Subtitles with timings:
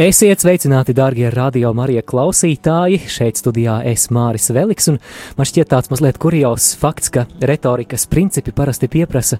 [0.00, 3.02] Esiet sveicināti, darbie radio Marija klausītāji!
[3.04, 4.96] Šeit studijā es Māris Veliks, un
[5.36, 9.36] man šķiet tāds mazliet kurjos fakts, ka retorikas principi parasti pieprasa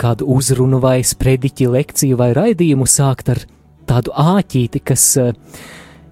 [0.00, 3.42] kādu uzrunu vai sprediķi, lekciju vai raidījumu sākt ar
[3.90, 5.34] tādu āķīti, kas uh,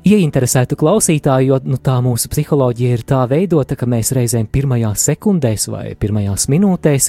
[0.05, 5.65] ieinteresētu klausītāju, jo nu, tā mūsu psiholoģija ir tā veidota, ka mēs reizēm pirmajās sekundēs
[5.73, 7.09] vai pirmajās minūtēs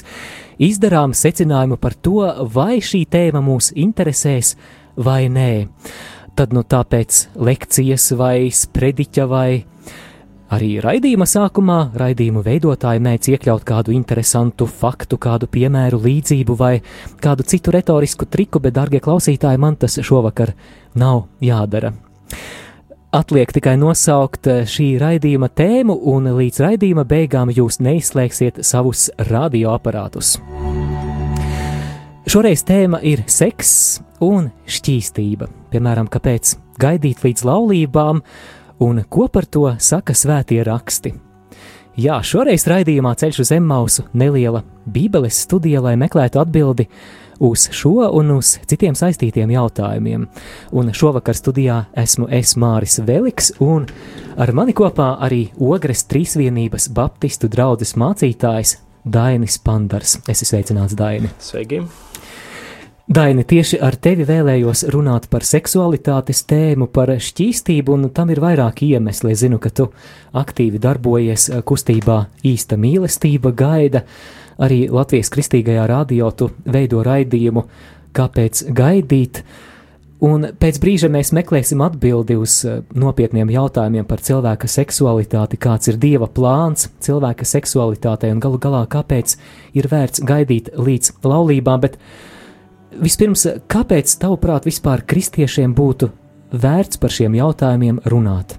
[0.70, 2.24] izdarām secinājumu par to,
[2.56, 4.54] vai šī tēma mūs interesēs
[4.96, 5.50] vai nē
[6.40, 9.60] tad nu tāpēc lekcijas vai sprediķa vai
[10.56, 16.72] arī raidījuma sākumā raidījumu veidotāji mēdz iekļaut kādu interesantu faktu, kādu piemēru, līdzību vai
[17.20, 20.54] kādu citu retorisku triku, bet, darbie klausītāji, man tas šovakar
[20.96, 21.92] nav jādara.
[23.12, 30.38] Atliek tikai nosaukt šī raidījuma tēmu, un līdz raidījuma beigām jūs neizslēgsiet savus radioaparātus.
[32.30, 35.48] Šoreiz tēma ir seks un šķīstība.
[35.72, 38.22] Piemēram, kāpēc gaidīt līdz laulībām
[38.80, 41.14] un ko par to saka svētie raksti.
[42.00, 46.86] Jā, šoreiz raidījumā ceļš uz Zemmausu neliela Bībeles studija, lai meklētu atbildi
[47.40, 50.26] uz šo un uz citiem saistītiem jautājumiem.
[50.76, 53.88] Un šovakar studijā esmu es Māris Veliks, un
[54.40, 60.20] ar mani kopā arī Ogres Trīsvienības Baptistu draudzes mācītājs Dainis Pandars.
[60.28, 61.32] Es esmu sveicināts, Daini!
[61.40, 61.84] Sveiki!
[63.10, 68.92] Daini, tieši ar tevi vēlējos runāt par seksualitātes tēmu, par šķīstību, un tam ir vairāki
[68.94, 69.32] iemesli.
[69.34, 69.88] Es zinu, ka tu
[70.38, 74.04] aktīvi darbojies kustībā īsta mīlestība, gaida.
[74.62, 77.66] Arī Latvijas kristīgajā radio tu veido raidījumu,
[78.14, 79.42] kāpēc gaidīt.
[80.22, 82.60] Un pēc brīža mēs meklēsim atbildi uz
[82.94, 89.40] nopietniem jautājumiem par cilvēka seksualitāti, kāds ir dieva plāns cilvēka seksualitātei un galu galā kāpēc
[89.74, 91.88] ir vērts gaidīt līdz laulībām.
[91.88, 91.98] Bet
[92.90, 96.08] Vispirms, kāpēc, tavuprāt, vispār kristiešiem būtu
[96.50, 98.56] vērts par šiem jautājumiem runāt?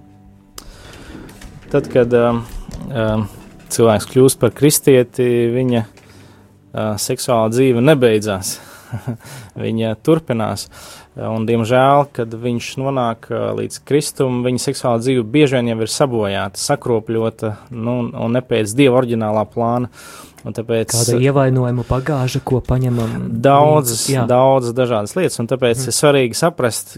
[1.72, 2.40] Tad, kad um,
[2.88, 3.26] um,
[3.72, 8.56] cilvēks kļūst par kristieti, viņa uh, seksuālā dzīve nebeidzās.
[9.66, 10.68] viņa turpinās.
[11.16, 15.92] Un, diemžēl, kad viņš nonāk uh, līdz kristumam, viņa seksuālā dzīve bieži vien jau ir
[15.92, 19.92] sabojāta, sakropļota nu, un ne pēc dieva oriģinālā plāna.
[19.92, 23.28] Uh, Un tāpēc, Kāda ievainojuma pagāža, ko paņemam?
[23.46, 25.92] Daudzas, daudzas dažādas lietas, un tāpēc mm.
[25.92, 26.96] ir svarīgi saprast,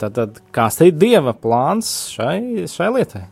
[0.00, 3.24] tātad, kāds ir Dieva plāns šai, šai lietai.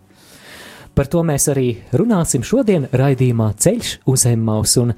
[0.94, 4.78] Par to mēs arī runāsim šodien raidījumā Ceļš uz Emmaus.
[4.81, 4.94] Un,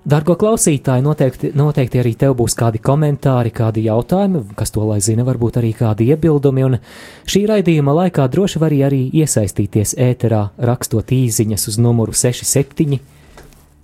[0.00, 5.26] Dargo klausītāji, noteikti, noteikti arī tev būs kādi komentāri, kādi jautājumi, kas to lai zina,
[5.28, 6.78] varbūt arī kādi iebildumi, un
[7.28, 12.96] šī raidījuma laikā droši var arī iesaistīties ēterā, rakstot īziņas uz numuru 67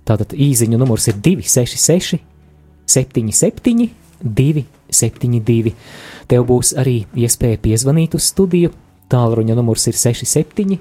[0.07, 2.21] Tātad īsiņu numurs ir 266,
[2.87, 3.89] 77,
[4.23, 5.73] 272.
[6.31, 8.71] Tev būs arī iespēja piezvanīt uz studiju.
[9.11, 10.79] Tālruņa numurs ir 67,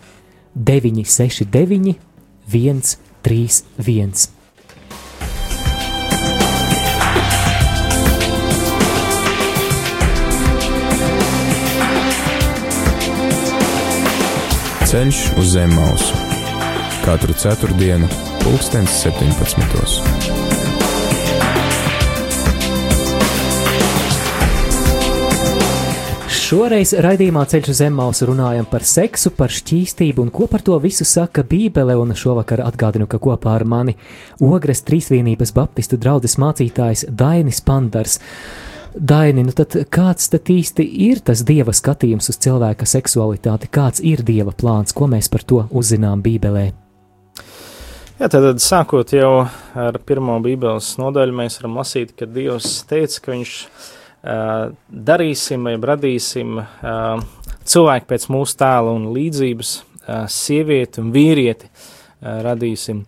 [0.55, 1.97] 969,
[2.47, 4.31] 131.
[14.87, 16.15] Ceļš uz zem mausu
[17.03, 18.07] katru ceturtdienu
[18.47, 19.59] pulkstens 17.
[26.31, 31.03] Šoreiz raidījumā Ceļš uz Zemmausu runājam par seksu, par šķīstību un ko par to visu
[31.03, 31.99] saka Bībele.
[32.15, 33.97] Šovakar atgādinu, ka kopā ar mani
[34.39, 38.21] Ogres Trīsvienības Baptistu draugs mācītājs Dainis Pandars.
[38.95, 44.23] Daini, nu tad kāds tad īsti ir tas dieva skatījums uz cilvēka seksualitāti, kāds ir
[44.23, 46.86] dieva plāns, ko mēs par to uzzinām Bībelē?
[48.17, 49.43] Jā, tad sākot jau
[49.77, 55.75] ar pirmo Bībeles nodaļu, mēs varam lasīt, ka Dievs teica, ka Viņš uh, darīsim vai
[55.77, 57.21] radīsim uh,
[57.69, 63.03] cilvēku pēc mūsu tēla un līdzības, uh, sievieti un vīrieti uh, radīsim.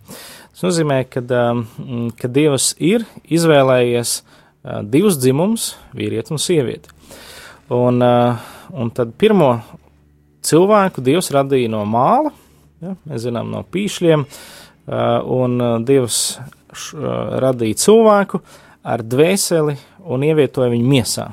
[0.51, 1.65] Tas nozīmē, ka, uh,
[2.21, 6.93] ka Dievs ir izvēlējies uh, divus dzimumus, vīrieti un sievieti.
[7.73, 9.55] Un, uh, un tad pirmo
[10.45, 12.29] cilvēku Dievs radīja no māla,
[12.77, 14.57] ja, mēs zinām no pīšļiem, uh,
[14.89, 18.41] un uh, Dievs uh, radīja cilvēku
[18.89, 19.75] ar dvēseli
[20.09, 21.29] un ievietoja viņu miesā.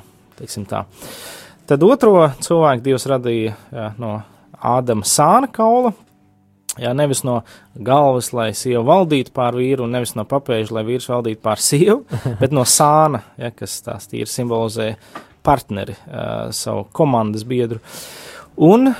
[1.67, 3.55] Tad otro cilvēku Dievs radīja
[3.97, 4.19] no
[4.57, 5.91] Ādama sāna kaula,
[6.77, 7.39] Jā, nevis no
[7.73, 12.03] galvas, lai sieva valdītu pār vīru, un nevis no papēža, lai vīrs valdītu pār sievu,
[12.41, 14.91] bet no sāna, ja, kas tās tīri simbolizē
[15.45, 17.81] partneri, uh, savu komandas biedru.
[18.61, 18.91] Un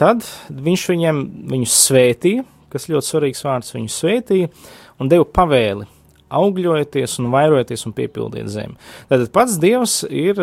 [0.00, 1.22] tad viņš viņiem,
[1.52, 4.52] viņus svētīja, kas ļoti svarīgs vārds, viņus svētīja
[5.00, 5.88] un deva pavēli
[6.32, 8.78] augļojieties un vairojieties un piepildiet zemi.
[9.10, 10.40] Tātad pats Dievs ir,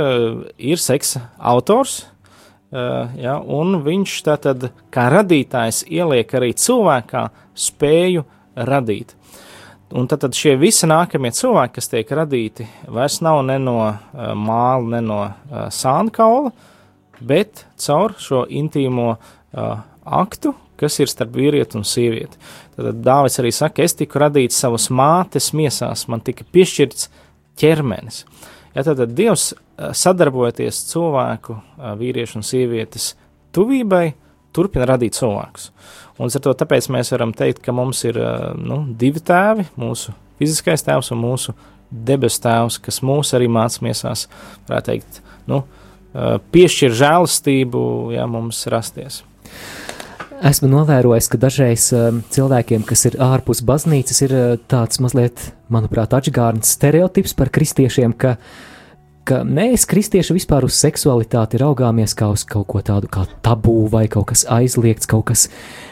[0.58, 2.04] ir seksa autors,
[2.70, 7.24] Uh, ja, un viņš tātad kā radītājs ieliek arī cilvēkā
[7.58, 8.22] spēju
[8.70, 9.16] radīt.
[9.98, 13.96] Un tad, tad šie visi nākamie cilvēki, kas tiek radīti, vairs nav ne no uh,
[14.38, 16.54] māla, ne no uh, sāna kaula,
[17.18, 22.40] bet caur šo intīmo uh, aktu, kas ir starp vīrieti un sievieti.
[22.78, 27.10] Tad Dāvids arī saka, es tiku radīts savas mātes miesās, man tika piešķirts
[27.60, 28.24] ķermenis.
[28.76, 31.58] Ja, tad, Dievs sadarbojoties cilvēku,
[32.00, 33.14] vīriešu un sievietes
[33.56, 34.14] tuvībai,
[34.56, 35.70] turpina radīt cilvēkus.
[36.20, 38.20] Un ar to tāpēc mēs varam teikt, ka mums ir
[38.60, 41.56] nu, divi tēvi, mūsu fiziskais tēvs un mūsu
[41.90, 44.04] debesu tēvs, kas mūs arī mācāmies,
[44.68, 45.64] varētu teikt, nu,
[46.54, 47.81] piešķir žēlastību,
[48.16, 49.24] ja mums rasties.
[50.40, 51.90] Esmu novērojis, ka dažreiz
[52.32, 54.34] cilvēkiem, kas ir ārpus baznīcas, ir
[54.72, 58.54] tāds mazliet, manuprāt, atžgārns stereotips par kristiešiem, ka uh,
[59.30, 64.08] ka mēs, kristieši, vispār uz seksualitāti raugāmies kā uz kaut ko tādu kā tabū vai
[64.12, 65.46] kaut kas aizliegts, kaut kas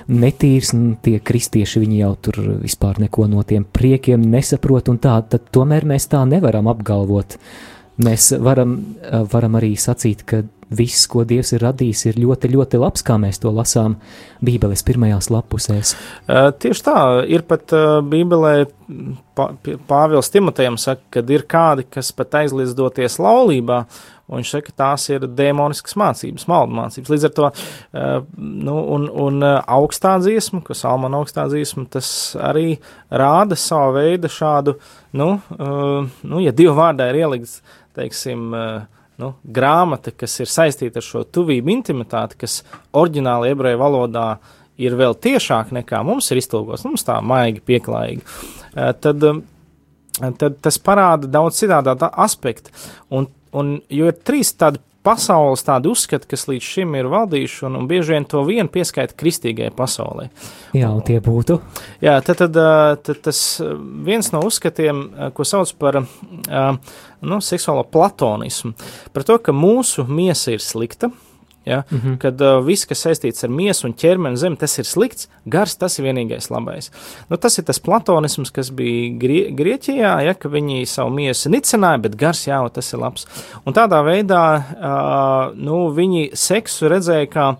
[0.10, 5.52] netīrs, un tie kristieši jau tur vispār neko no tiem priekiem nesaprot, un tā, tad
[5.54, 7.38] tomēr mēs tā nevaram apgalvot.
[8.06, 8.78] Mēs varam,
[9.32, 13.40] varam arī sacīt, ka viss, ko Dievs ir radījis, ir ļoti, ļoti labs, kā mēs
[13.44, 13.98] to lasām
[14.44, 15.94] Bībeles pirmajās lapusēs.
[16.28, 16.98] Uh, tieši tā,
[17.32, 18.68] ir pat uh, Bībelē
[19.88, 23.82] Pāvils Timotejam saka, ka ir kādi, kas pat aizliedz doties laulībā,
[24.28, 27.14] un viņš saka, ka tās ir demoniskas mācības, maldu mācības.
[27.16, 32.10] Līdz ar to, uh, nu, un, un augstā dziesma, kas Almana augstā dziesma, tas
[32.44, 32.76] arī
[33.08, 34.76] rāda savu veidu šādu,
[35.18, 35.38] nu,
[36.28, 37.62] nu ja Dieva vārdā ir ielikts,
[37.98, 42.62] teiksim, uh, nu, grāmata, kas ir saistīta ar šo tuvību, intimitāti, kas
[42.98, 44.28] oriģināli ebreju valodā
[44.82, 48.22] ir vēl tiešāk nekā mums ir iztulkots, mums tā maigi, pieklājīgi,
[48.76, 52.74] eh, tad, eh, tad tas parāda daudz citādā aspektu.
[53.10, 57.80] Un, un, jo ir trīs tādi pasaules tādi uzskati, kas līdz šim ir valdījuši, un,
[57.80, 60.27] un bieži vien to vienu pieskaita kristīgajai pasaulē.
[60.75, 61.59] Jā, un tie būtu?
[62.04, 62.59] Jā, tad, tad,
[63.07, 63.39] tad tas
[64.07, 65.06] viens no uzskatiem,
[65.38, 68.75] ko sauc par nu, seksuālo platonismu,
[69.15, 71.12] par to, ka mūsu miesa ir slikta,
[71.68, 71.84] Ja?
[71.92, 72.18] Mm -hmm.
[72.18, 76.00] Kad uh, viss, kas saistīts ar miesu un ķermeni zemi, tas ir slikts, gars tas
[76.00, 76.92] ir vienīgais labais.
[77.30, 82.02] Nu, tas ir tas platonisms, kas bija Grie Grieķijā, ja, ka viņi savu miesu nicināja,
[82.02, 83.28] bet gars jau tas ir labs.
[83.66, 87.56] Un tādā veidā uh, nu, viņi seksu redzēja kā,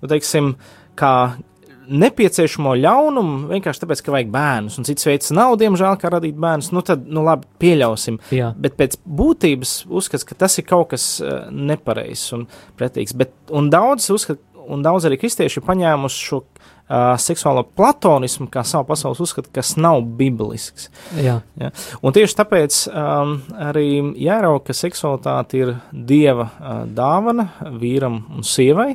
[0.00, 0.54] nu, teiksim,
[0.94, 1.14] kā
[1.88, 6.70] nepieciešamo ļaunumu vienkārši tāpēc, ka vajag bērnus, un cits veids nav, diemžēl, kā radīt bērnus,
[6.76, 8.20] nu tad, nu labi, pieļausim.
[8.34, 8.52] Jā.
[8.60, 12.46] Bet pēc būtības uzskats, ka tas ir kaut kas uh, nepareizs un
[12.78, 13.16] pretīgs.
[13.18, 18.64] Bet, un daudz uzskat, un daudz arī kristieši ir paņēmuši šo uh, seksuālo platonismu kā
[18.68, 20.90] savu pasaules uzskatu, kas nav biblisks.
[21.16, 21.38] Jā.
[21.60, 21.72] Ja?
[22.02, 23.38] Un tieši tāpēc um,
[23.70, 23.88] arī
[24.20, 27.50] jārauga, ka seksualitāte ir dieva uh, dāvana
[27.80, 28.92] vīram un sievai.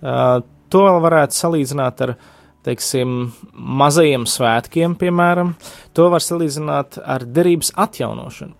[0.00, 2.30] Uh, to vēl varētu salīdzināt ar uh,
[2.64, 3.16] teiksim,
[3.54, 5.54] mazajiem svētkiem, piemēram,
[5.96, 8.54] to var salīdzināt ar derības atjaunošanu.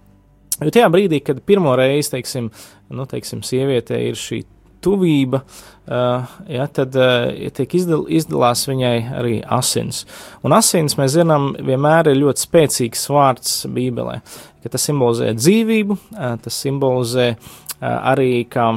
[0.63, 2.51] Jo tajā brīdī, kad pirmo reizi, teiksim,
[2.95, 4.45] nu, teiksim sieviete ir šī
[4.85, 10.03] tuvība, uh, ja, tad uh, tiek izdal, izdalās viņai arī asins.
[10.45, 14.21] Un asins, mēs zinām, vienmēr ir ļoti spēcīgs vārds Bībelē,
[14.63, 18.69] ka tas simbolizē dzīvību, uh, tas simbolizē uh, arī, kā,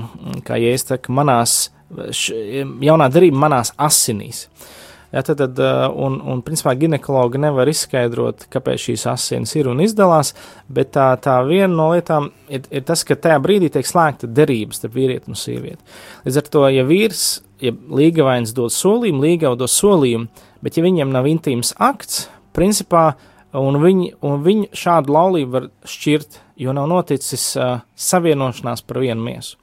[0.48, 1.60] kā teiktu, manās,
[2.08, 2.42] š,
[2.88, 4.48] jaunā darība manās asinīs.
[4.48, 4.74] Uh,
[5.12, 9.80] Ja, tad, tad, uh, un, un, principā, ginekologi nevar izskaidrot, kāpēc šīs asinis ir un
[9.84, 10.34] izdalās,
[10.68, 14.82] bet tā, tā viena no lietām ir, ir tas, ka tajā brīdī tiek slēgta derības
[14.82, 15.80] starp vīrieti un sievieti.
[16.26, 17.24] Līdz ar to, ja vīrs,
[17.64, 20.28] ja līgavains dod solījumu, līgava dod solījumu,
[20.66, 22.26] bet ja viņiem nav intīms akts,
[22.58, 23.14] principā,
[23.56, 29.24] un viņi, un viņi šādu laulību var šķirt, jo nav noticis uh, savienošanās par vienu
[29.24, 29.56] miesu.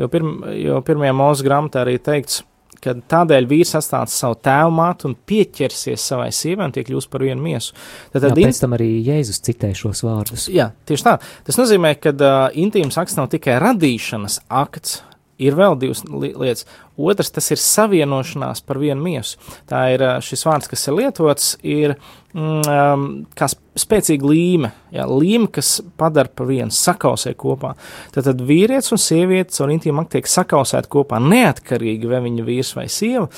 [0.00, 2.44] Jo, pirm, jo pirmajā mūsu grāmatā arī teikts,
[2.84, 7.24] kad tādēļ vīrs atstās savu tēvu mātu un pieķersies savai sievai un tiek kļūst par
[7.26, 7.76] vienu miesu.
[8.12, 10.48] Tad, tad jā, pēc tam arī Jēzus citē šos vārdus.
[10.52, 11.16] Jā, tieši tā.
[11.46, 15.00] Tas nozīmē, ka uh, intīms akts nav tikai radīšanas akts,
[15.40, 16.66] ir vēl divas li lietas.
[17.00, 19.38] Otrs, tas ir savienošanās par vienu miesu.
[19.70, 21.94] Tā ir šis vārds, kas ir lietots, ir
[22.34, 23.06] um,
[23.38, 23.48] kā
[23.80, 27.72] spēcīga līme, jā, līme, kas padara par vienu, sakausē kopā.
[28.14, 32.74] Tad, tad vīrietis un sieviete caur intīmu aktu tiek sakausēti kopā neatkarīgi, vai viņa vīrs
[32.76, 33.28] vai sieva,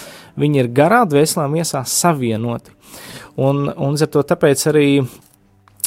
[0.40, 2.74] viņi ir garā dvēselā miesā savienoti.
[3.40, 4.88] Un, un ar to tāpēc arī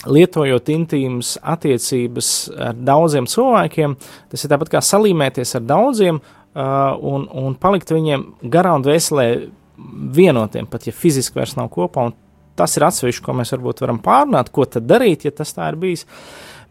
[0.06, 2.32] lietojot intīmas attiecības
[2.70, 3.96] ar daudziem cilvēkiem,
[4.32, 9.28] tas ir tāpat kā salīmēties ar daudziem uh, un, un palikt viņiem garā un dvēselē
[10.16, 12.10] vienotiem, pat ja fiziski vairs nav kopā.
[12.56, 15.80] Tas ir atsevišķi, ko mēs varbūt varam pārunāt, ko tad darīt, ja tas tā ir
[15.80, 16.06] bijis.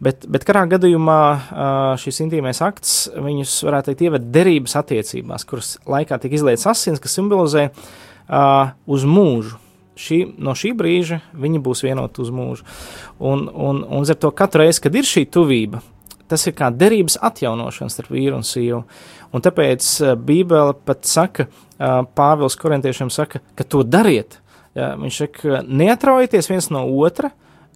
[0.01, 5.75] Bet, bet katrā gadījumā uh, šis intīmais akts viņus varētu teikt ieved derības attiecībās, kuras
[5.87, 9.61] laikā tiek izlietas asins, kas simbolizē uh, uz mūžu
[9.99, 12.65] šī, no šī brīža viņi būs vienoti uz mūžu.
[13.19, 15.81] Un, un, un ar to katru reizi, kad ir šī tuvība,
[16.31, 18.83] tas ir kā derības atjaunošana starp vīru un sievu.
[19.35, 24.39] Un tāpēc uh, Bībele pat saka, uh, Pāvils korintiešiem saka, ka to dariet.
[24.75, 27.31] Ja, viņš saka, neatraujieties viens no otra,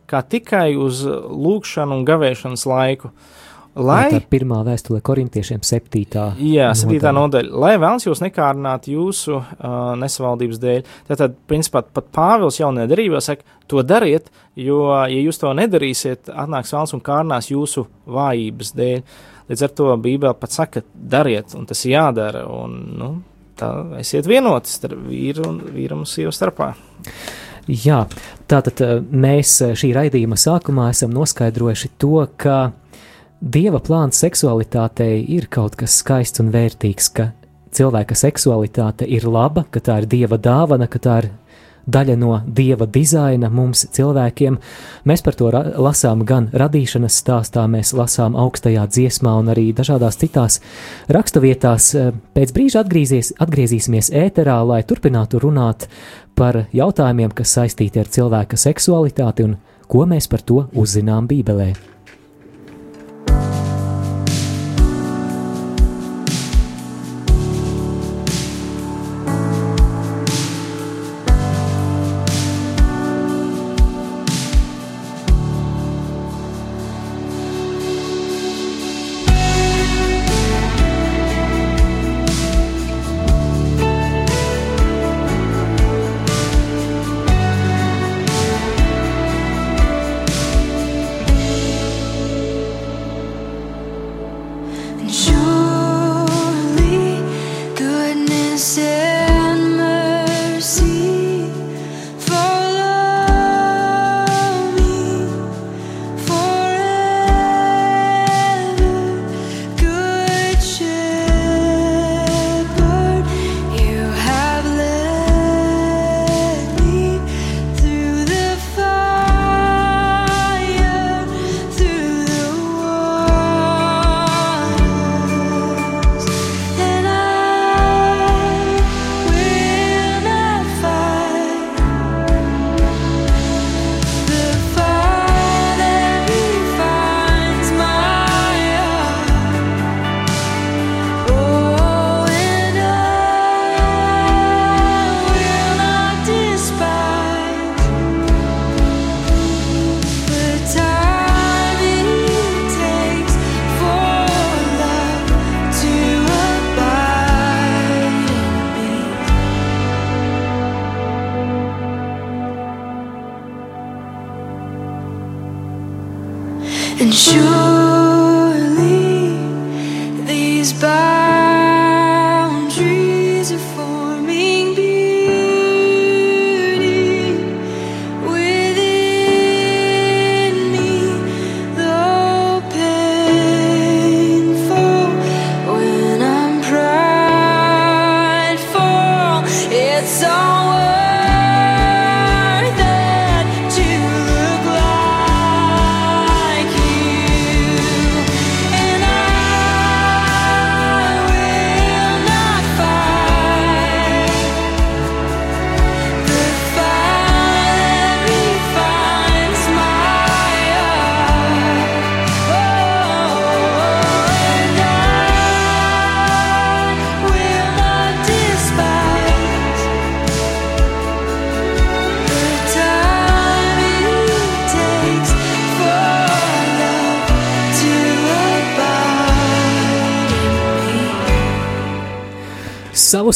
[0.10, 3.14] kā tikai uz lūgšanu un gavēšanas laiku.
[3.14, 3.36] Uh,
[3.80, 6.26] Lai, tā ir pirmā vēstule korintiešiem, septītā.
[6.44, 7.54] Jā, septītā nodaļa.
[7.64, 10.84] Lai vēlams jūs nekārnātu jūsu uh, nesavaldības dēļ.
[11.10, 16.74] Tātad, principā, pat Pāvils jaunajā derībā saka, to dariet, jo, ja jūs to nedarīsiet, atnāks
[16.76, 19.04] vēlams un kārnās jūsu vājības dēļ.
[19.50, 23.12] Līdz ar to Bībele pat saka, dariet, un tas jādara, un, nu,
[23.60, 26.74] tā esiet vienoti starp vīru un vīram un sievu starpā.
[27.70, 28.04] Jā,
[28.50, 28.82] tātad
[29.14, 32.72] mēs šī raidījuma sākumā esam noskaidrojuši to, ka
[33.40, 37.30] Dieva plāns seksualitātei ir kaut kas skaists un vērtīgs, ka
[37.72, 41.30] cilvēka seksualitāte ir laba, ka tā ir dieva dāvana, ka tā ir
[41.88, 44.58] daļa no dieva dizaina mums, cilvēkiem.
[45.08, 50.60] Mēs par to lasām gan radīšanas stāstā, mēs lasām augstajā dziesmā un arī dažādās citās
[51.08, 51.94] raksturvietās.
[52.36, 55.88] Pēc brīža atgriezīsimies ēterā, lai turpinātu runāt
[56.36, 59.56] par jautājumiem, kas saistīti ar cilvēka seksualitāti un
[59.88, 61.89] ko mēs par to uzzinām Bībelē.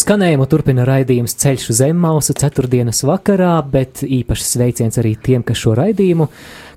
[0.03, 5.75] Skanējumu turpina raidījums Ceļš uz Zemmausu ceturtdienas vakarā, bet īpaši sveiciens arī tiem, kas šo
[5.79, 6.25] raidījumu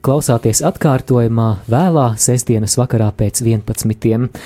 [0.07, 4.37] klausāties atkārtojumā vēlā sestdienas vakarā pēc 11.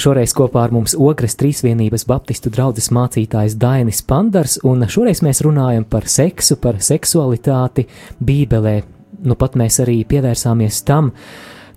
[0.00, 5.84] Šoreiz kopā ar mums Ogres Trīsvienības Baptistu draugs mācītājs Dainis Pandars, un šoreiz mēs runājam
[5.84, 7.84] par seksu, par seksualitāti
[8.24, 8.78] Bībelē.
[9.24, 11.12] Nu pat mēs arī pievērsāmies tam,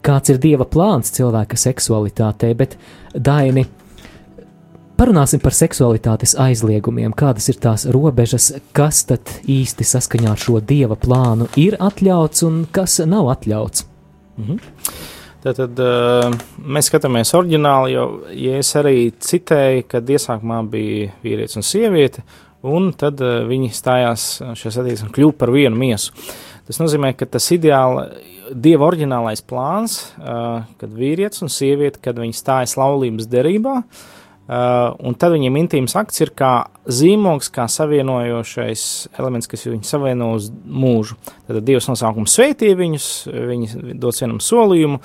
[0.06, 2.80] kāds ir Dieva plāns cilvēka seksualitātei, bet
[3.13, 3.68] Daini,
[4.98, 10.98] Parunāsim par seksualitātes aizliegumiem, kādas ir tās robežas, kas tad īsti saskaņā ar šo dieva
[10.98, 13.86] plānu ir atļauts un kas nav atļauts.
[14.42, 14.58] Mhm.
[15.46, 16.34] Tātad uh,
[16.66, 22.25] mēs skatāmies oriģināli, jo, ja es arī citēju, kad iesākumā bija vīrietis un sieviete,
[22.66, 26.18] un tad uh, viņi stājās šajās attiecībās un kļuva par vienu miesu.
[26.66, 28.10] Tas nozīmē, ka tas ideāli,
[28.50, 34.16] dieva oriģinālais plāns, uh, kad vīrietis un sieviete, kad viņi stājas laulības derībā, uh,
[34.48, 36.51] Uh, un tad viņiem intīms akts ir kā
[36.88, 38.84] zīmogs, kā savienojošais
[39.20, 41.18] elements, kas viņu savieno uz mūžu.
[41.50, 45.01] Tad Dievs nosaukums sveitī viņus, viņi dots vienam solījumu,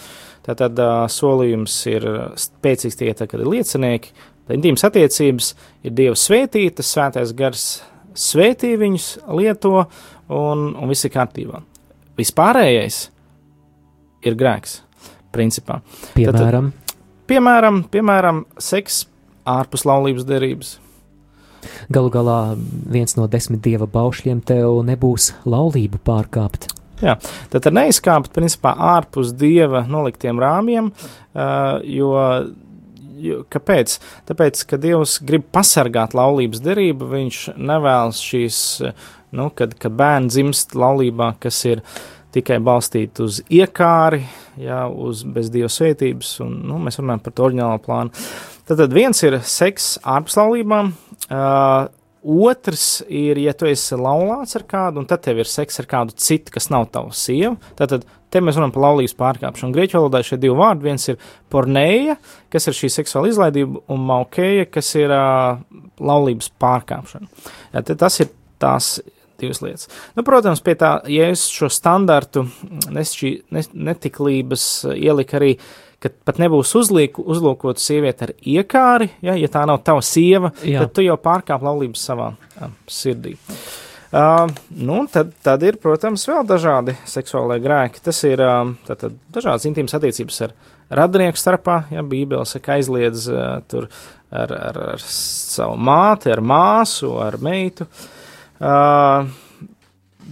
[0.47, 2.07] tātad uh, solījums ir
[2.39, 4.15] spēcīgs tikai tad, kad ir liecinieki,
[4.47, 7.67] tad intīmas attiecības ir Dieva svētītas, svētais gars
[8.15, 9.89] svētī viņus, lieto,
[10.31, 11.65] un, un viss ir kārtībā.
[12.15, 13.09] Vispārējais
[14.29, 14.85] ir grēks,
[15.35, 15.83] principā.
[16.15, 16.71] Piemēram?
[16.71, 17.01] Tātad,
[17.33, 19.09] piemēram, piemēram, seks
[19.49, 20.77] ārpus laulības derības.
[21.93, 22.39] Galu galā
[22.91, 26.71] viens no desmit dieva baušļiem tev nebūs laulību pārkāpt.
[27.03, 27.17] Jā,
[27.51, 30.93] tad ir neizkāpt principā ārpus dieva noliktiem rāmjiem,
[31.91, 32.13] jo,
[33.25, 33.97] jo kāpēc?
[34.31, 38.61] Tāpēc, ka dievs grib pasargāt laulības derību, viņš nevēlas šīs,
[39.35, 41.83] nu, kad, kad bērni dzimst laulībā, kas ir
[42.33, 44.23] tikai balstīti uz iekāri,
[44.63, 48.15] jā, uz bez dieva svētības, un, nu, mēs runājam par to oriģinālo plānu.
[48.15, 50.93] Uh, Tad viens ir seks ārpus laulībām,
[51.35, 51.89] uh,
[52.23, 56.15] otrs ir, ja tu esi laulāts ar kādu, un tad tev ir seks ar kādu
[56.15, 57.57] citu, kas nav tava sieva.
[57.79, 59.75] Tad te mēs runājam par laulības pārkāpšanu.
[59.75, 61.19] Grieķu valodā šie divi vārdi, viens ir
[61.53, 62.17] pornēja,
[62.55, 65.59] kas ir šī seksuāla izlaidība, un maukēja, kas ir uh,
[65.99, 67.51] laulības pārkāpšana.
[67.75, 68.31] Ja, tas ir
[68.63, 68.95] tās
[69.43, 69.91] divas lietas.
[70.15, 72.47] Nu, protams, pie tā, ja es šo standartu
[72.95, 79.63] netiklības ieliku arī uh, ka pat nebūs uzlieku, uzlūkota sieviete ar iekāri, ja, ja tā
[79.69, 80.83] nav tava sieva, Jā.
[80.85, 83.37] tad tu jau pārkāp laulības savā uh, sirdī.
[84.13, 84.45] Uh,
[84.77, 88.03] nu, tad, tad ir, protams, vēl dažādi seksuālai grēki.
[88.05, 90.53] Tas ir uh, tātad, dažādas intīmas attiecības ar
[91.01, 91.79] radinieku starpā.
[91.95, 93.89] Ja, Bībele saka, aizliedz uh, tur
[94.29, 97.89] ar, ar, ar savu māti, ar māsu, ar meitu.
[98.61, 99.33] Uh,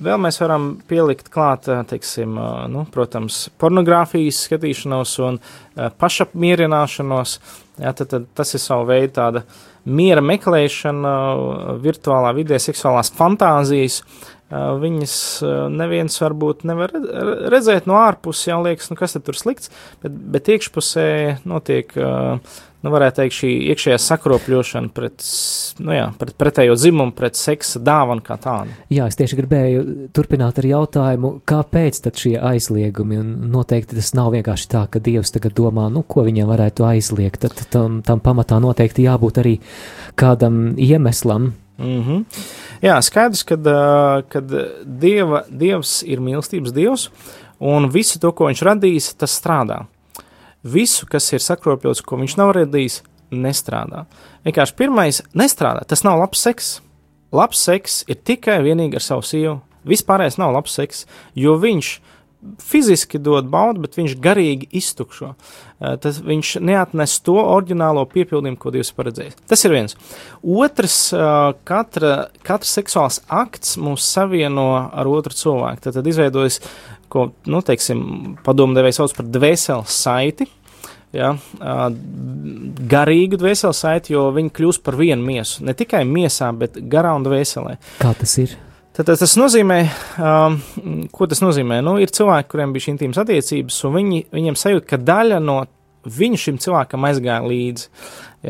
[0.01, 2.37] Vēl mēs varam pielikt klāt, teiksim,
[2.73, 5.41] nu, protams, pornogrāfijas skatīšanos un
[6.01, 7.35] pašapmierināšanos.
[7.81, 9.45] Jā, tad, tad tas ir savu veidu tāda
[9.89, 11.15] miera meklēšana
[11.83, 14.01] virtuālā vidē, seksuālās fantāzijas.
[14.51, 15.15] Viņas
[15.71, 16.95] neviens varbūt nevar
[17.53, 19.71] redzēt no ārpuses, jau liekas, nu kas tur slikts,
[20.03, 21.07] bet, bet iekšpusē
[21.47, 22.41] notiek uh,
[22.81, 25.25] nu, varētu teikt, šī iekšējā sakropļošana pret,
[25.85, 28.75] nu jā, pret pretējo dzimumu, pret seksa dāvanu kā tādu.
[28.93, 29.85] Jā, es tieši gribēju
[30.17, 35.35] turpināt ar jautājumu, kāpēc tad šie aizliegumi, un noteikti tas nav vienkārši tā, ka Dievs
[35.35, 39.59] tagad domā, nu, ko viņiem varētu aizliegt, tad tam, tam pamatā noteikti jābūt arī
[40.21, 41.53] kādam iemeslam.
[41.81, 42.25] Mm -hmm.
[42.83, 43.57] Jā, skaidrs, ka
[44.29, 44.53] kad
[44.85, 47.11] dieva, Dievs ir mīlestības Dievs,
[47.59, 49.87] un visu to, ko viņš radījis, tas strādā
[50.63, 54.05] visu, kas ir sakropļots, ko viņš nav radījis, nestrādā.
[54.47, 55.85] Vienkārši pirmais nestrādā.
[55.89, 56.79] Tas nav labs seks.
[57.33, 59.61] Labs seks ir tikai vienīgi ar savu sievu.
[59.87, 61.05] Vispārējais nav labs seks,
[61.39, 61.99] jo viņš
[62.61, 65.35] fiziski dod baudu, bet viņš garīgi iztukšo.
[65.35, 69.37] Eh, tas viņš neatnes to oriģinālo piepildījumu, ko Dievs paredzējis.
[69.49, 69.97] Tas ir viens.
[70.41, 71.19] Otrs, eh,
[71.69, 75.81] katra, katrs seksuāls akts mūs savieno ar otru cilvēku.
[75.81, 76.61] Tad, tad izveidojas
[77.11, 78.01] ko, nu, teiksim,
[78.47, 80.47] padomdevējs sauc par dvēseles saiti,
[81.17, 81.35] ja,
[82.95, 85.65] garīgu dvēseles saiti, jo viņi kļūst par vienu miesu.
[85.67, 87.77] Ne tikai miesā, bet garā un dvēselē.
[88.01, 88.57] Kā tas ir?
[88.97, 89.83] Tad tas nozīmē,
[90.19, 90.57] um,
[91.15, 91.79] ko tas nozīmē?
[91.87, 95.61] Nu, ir cilvēki, kuriem bija šī intīmas attiecības, un viņi, viņiem sajūt, ka daļa no
[96.11, 97.87] viņa šim cilvēkam aizgāja līdzi.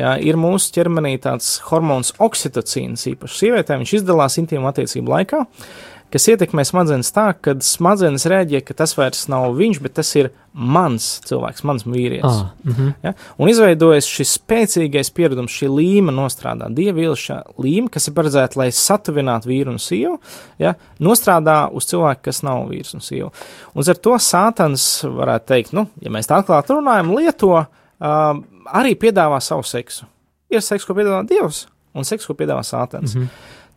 [0.01, 5.41] Jā, ir mūsu ķermenī tāds hormons oksitocīns, īpaši sievietēm, viņš izdalās intīmu attiecību laikā.
[5.43, 10.09] Uh, kas ietekmē smadzenes tā, ka smadzenes rēģē, ka tas vairs nav viņš, bet tas
[10.19, 12.25] ir mans cilvēks, mans vīrietis.
[12.27, 12.93] Ah, mm -hmm.
[13.03, 13.13] ja?
[13.39, 19.47] Un izveidojas šis spēcīgais pieredums, šī līme nostrādā, dievīlšā līme, kas ir paredzēta, lai satuvinātu
[19.47, 20.19] vīru un sievu,
[20.59, 20.73] ja?
[20.99, 23.31] nostrādā uz cilvēku, kas nav vīrs un sieva.
[23.73, 27.67] Un ar to sātans varētu teikt, nu, ja mēs tā atklāti runājam, lieto uh,
[28.65, 30.05] arī piedāvā savu seksu.
[30.49, 33.15] Ir seks, ko piedāvā Dievs, un seksu, ko piedāvā sātans.
[33.15, 33.27] Mm -hmm.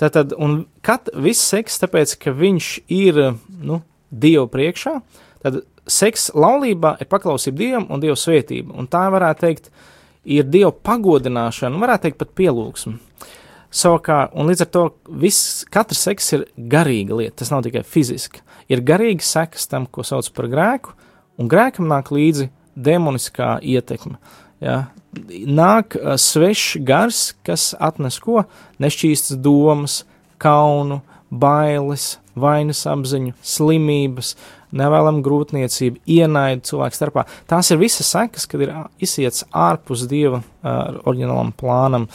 [0.05, 3.21] Tātad, un kat, viss seks, tāpēc, ka viņš ir,
[3.64, 3.81] nu,
[4.14, 4.99] Dievu priekšā,
[5.43, 9.71] tad seks laulībā ir paklausība Dievam un Dieva svētība, un tā varētu teikt,
[10.29, 12.99] ir Dieva pagodināšana, varētu teikt pat pielūgsme.
[13.75, 18.45] Savukārt, un līdz ar to viss, katrs seks ir garīga lieta, tas nav tikai fiziski.
[18.71, 20.95] Ir garīga sekas tam, ko sauc par grēku,
[21.40, 24.21] un grēkam nāk līdzi demoniskā ietekme.
[24.64, 24.79] Ja?
[25.46, 28.46] Nāk uh, svešs gars, kas atnes ko?
[28.83, 30.03] Nešķīstas domas,
[30.42, 34.35] kaunu, bailes, vainas apziņu, slimības,
[34.74, 37.24] nevēlama grūtniecība, ienaidu cilvēku starpā.
[37.50, 42.09] Tās ir visas sekas, kad ir izsiets ārpus dieva uh, oriģinālam plānam.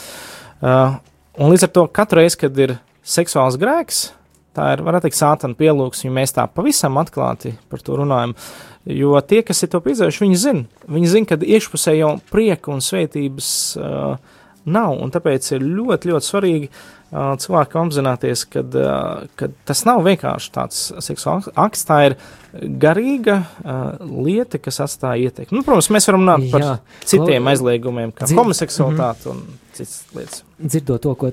[0.59, 0.97] Uh,
[1.39, 2.75] un līdz ar to katru reizi, kad ir
[3.07, 4.09] seksuāls grēks,
[4.57, 8.35] tā ir, varētu teikt, sātana pielūgs, ja mēs tā pavisam atklāti par to runājam.
[8.89, 12.82] Jo tie, kas ir to piedzīvojuši, viņi zina, viņi zina, ka iekšpusē jau prieka un
[12.82, 14.15] svētības uh,
[14.69, 20.54] nav, un tāpēc ir ļoti, ļoti svarīgi uh, cilvēkam apzināties, ka uh, tas nav vienkārši
[20.56, 22.17] tāds seksuāls akts, tā ir
[22.82, 25.60] garīga uh, lieta, kas atstāja ietekmi.
[25.60, 26.73] Nu, protams, mēs varam runāt par Jā,
[27.04, 27.54] citiem klau...
[27.54, 28.41] aizliegumiem, kā Dzird...
[28.41, 29.54] homoseksualitāte mm -hmm.
[29.54, 30.43] un citas lietas.
[30.58, 31.32] Dzirdot to, ko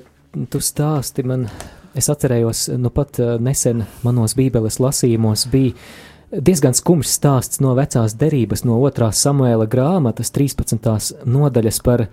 [0.49, 1.49] tu stāsti, man
[1.95, 5.73] es atcerējos, nu pat uh, nesen manos bībeles lasījumos bija
[6.31, 11.23] diezgan skumjš stāsts no vecās derības, no otrās Samuēla grāmatas, 13.
[11.25, 12.07] nodaļas par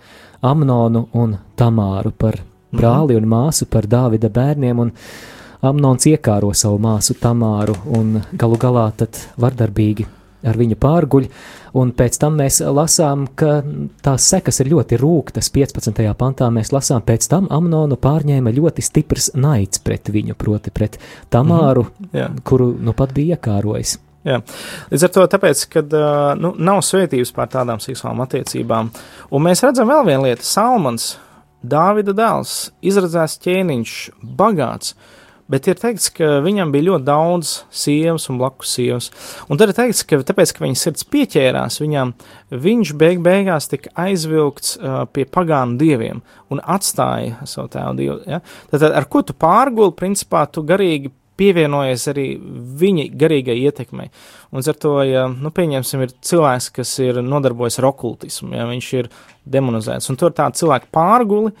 [0.45, 2.79] Amnonu un Tamāru, par mhm.
[2.79, 4.79] brāli un māsu, par Dāvida bērniem.
[4.79, 4.93] Un
[5.65, 10.05] Amnons iekāro savu māsu Tamāru un galu galā tad vardarbīgi
[10.45, 11.23] ar viņu pārguļ,
[11.81, 13.63] un pēc tam mēs lasām, ka
[14.05, 15.49] tās sekas ir ļoti rūktas.
[15.49, 16.03] 15.
[16.19, 20.99] pantā mēs lasām, pēc tam Amnonu pārņēma ļoti stiprs naids pret viņu, proti pret
[21.33, 22.43] Tamāru, mm -hmm.
[22.45, 23.97] kuru nu pat bija iekārojis.
[24.25, 24.39] Jā.
[24.89, 25.91] Līdz ar to, tāpēc, kad
[26.41, 28.89] nu, nav svētības pār tādām seksuālām attiecībām,
[29.29, 31.13] un mēs redzam vēl vienu lietu, Salmans,
[31.65, 33.93] Dāvida dēls, izredzēts ķēniņš,
[34.37, 34.93] bagāts,
[35.49, 39.09] bet ir teikts, ka viņam bija ļoti daudz sievas un blakus sievas.
[39.49, 42.13] Un tad ir teikts, ka tāpēc, ka viņa sirds pieķērās viņam,
[42.65, 46.21] viņš beig beigās tika aizvilkts uh, pie pagānu dieviem
[46.53, 48.19] un atstāja savu tēvu dievu.
[48.29, 48.41] Ja?
[48.73, 52.25] Tad ar ko tu pārguli, principā tu garīgi pievienojies arī
[52.79, 54.09] viņa garīgai ietekmei.
[54.55, 58.91] Un ar to, ja, nu, pieņemsim, ir cilvēks, kas ir nodarbojas ar okultismu, ja viņš
[59.01, 59.11] ir
[59.45, 61.51] demonizēts, un tur tāda cilvēka pārguli,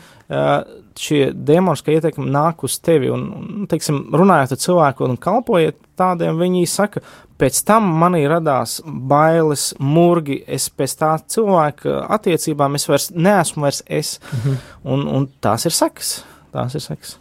[0.95, 6.39] šie demoniskā ietekme nāk uz tevi, un, un teiksim, runājot ar cilvēku un kalpojiet tādiem,
[6.39, 7.03] viņi saka,
[7.39, 13.83] pēc tam manī radās bailes, murgi, es pēc tā cilvēka attiecībām es vairs neesmu vairs
[13.85, 14.57] es, mhm.
[14.95, 16.17] un, un tās ir sekas,
[16.55, 17.17] tās ir sekas.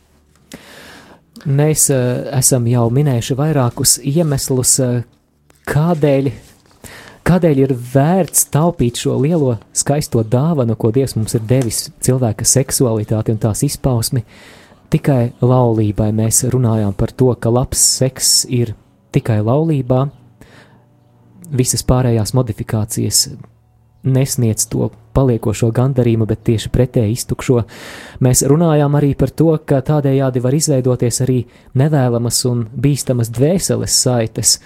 [1.42, 5.00] Mēs uh, esam jau minējuši vairākus iemeslus, uh,
[5.66, 6.30] kādēļ,
[7.26, 13.34] kādēļ ir vērts taupīt šo lielo skaisto dāvanu, ko Dievs mums ir devis cilvēka seksualitāti
[13.34, 14.22] un tās izpausmi.
[14.94, 18.76] Tikai laulībai mēs runājām par to, ka labs seks ir
[19.14, 20.04] tikai laulībā,
[21.50, 23.26] visas pārējās modifikācijas
[24.04, 27.62] nesniedz to paliekošo gandarījumu, bet tieši pretēji iztukšo.
[28.24, 31.40] Mēs runājām arī par to, ka tādējādi var izveidoties arī
[31.78, 34.58] nevēlamas un bīstamas dvēseles saites.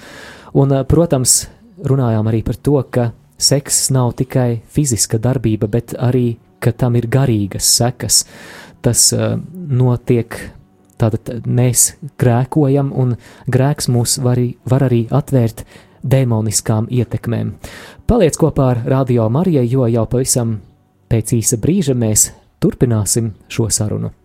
[0.58, 1.40] Un, protams,
[1.84, 7.06] runājām arī par to, ka seks nav tikai fiziska darbība, bet arī, ka tam ir
[7.06, 8.24] garīgas sekas.
[8.82, 10.38] Tas uh, notiek
[10.98, 13.14] Tātad mēs grēkojam, un
[13.46, 15.62] grēks mūs var, var arī atvērt
[16.10, 17.52] demoniskām ietekmēm.
[18.08, 20.58] Paliec kopā ar Radio Mariju, jo jau pavisam
[21.08, 22.30] pēc īsa brīža mēs
[22.62, 24.17] turpināsim šo sarunu.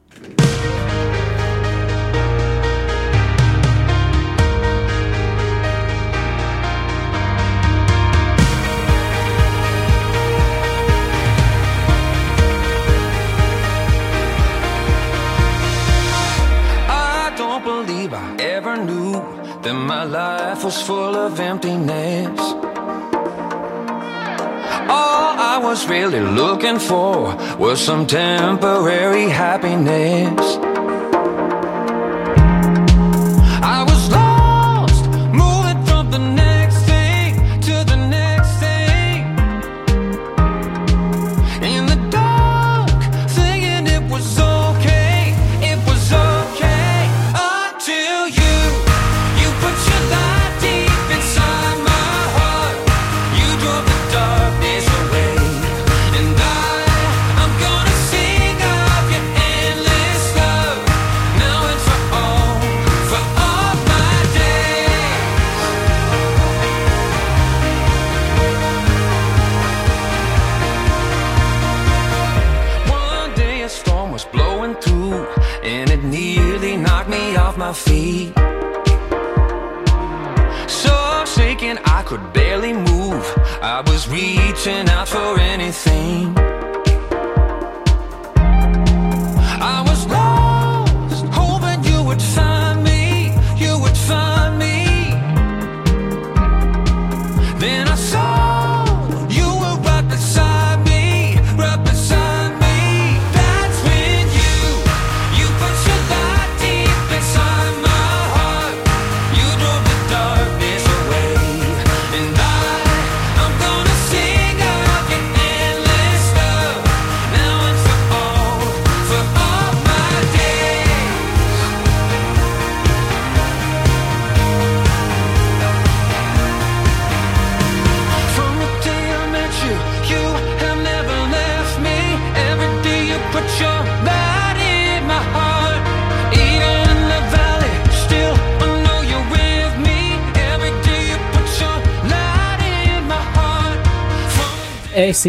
[25.88, 30.63] Really looking for was some temporary happiness.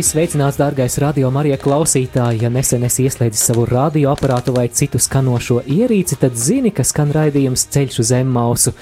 [0.02, 2.40] Sveicināts, dārgais radio Marija klausītāji.
[2.42, 7.66] Ja nesen esi ieslēdzis savu radioaparātu vai citu skanošo ierīci, tad zini, ka skan raidījums
[7.70, 8.72] ceļš uz zemmausu.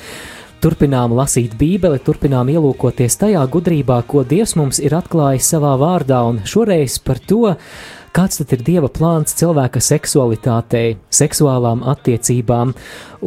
[0.64, 6.38] Turpinām lasīt Bībeli, turpinām ielūkoties tajā gudrībā, ko Dievs mums ir atklājis savā vārdā, un
[6.48, 7.56] šoreiz par to,
[8.16, 12.72] kāds tad ir Dieva plāns cilvēka seksualitātei, seksuālām attiecībām.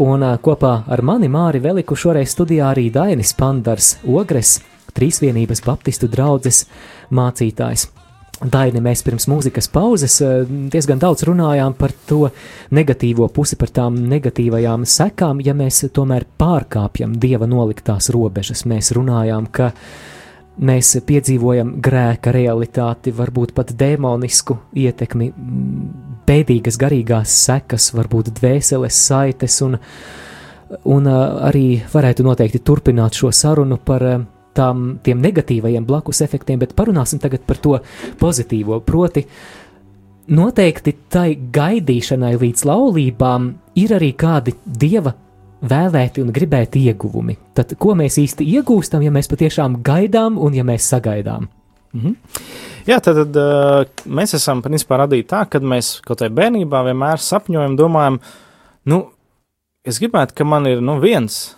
[0.07, 4.61] Un kopā ar mani Māri Veliku šoreiz studijā arī Dainis Pandars, Ogres,
[4.95, 6.63] Trīsvienības Baptistu draugs
[7.11, 7.89] mācītājs.
[8.35, 10.41] Daini, mēs pirms mūzikas pauzes eh,
[10.71, 12.25] diezgan daudz runājām par to
[12.75, 18.65] negatīvo pusi, par tām negatīvajām sekām, ja mēs tomēr pārkāpjam dieva noliktās robežas.
[18.67, 19.69] Mēs runājām, ka
[20.67, 25.31] mēs piedzīvojam grēka realitāti, varbūt pat demonisku ietekmi,
[26.27, 29.79] bēdīgas garīgās sekas, varbūt dvēseles saites, un,
[30.83, 31.19] un ā,
[31.53, 34.09] arī varētu noteikti turpināt šo sarunu par
[34.55, 37.77] ā, tām, tiem negatīvajiem blakus efektiem, bet parunāsim tagad par to
[38.21, 38.79] pozitīvo.
[38.85, 39.25] Proti,
[40.35, 45.15] noteikti tai gaidīšanai līdz laulībām ir arī kādi dieva
[45.65, 47.37] vēlēti un gribēti ieguvumi.
[47.57, 51.49] Tad, ko mēs īsti iegūstam, ja mēs patiešām gaidām un ja mēs sagaidām?
[52.85, 57.23] Jā, tad, tad uh, mēs esam principā radīti tā, ka mēs kaut kādā bērnībā vienmēr
[57.23, 58.19] sapņojam, domājam,
[58.91, 58.99] nu,
[59.87, 61.55] es gribētu, ka man ir nu, viens.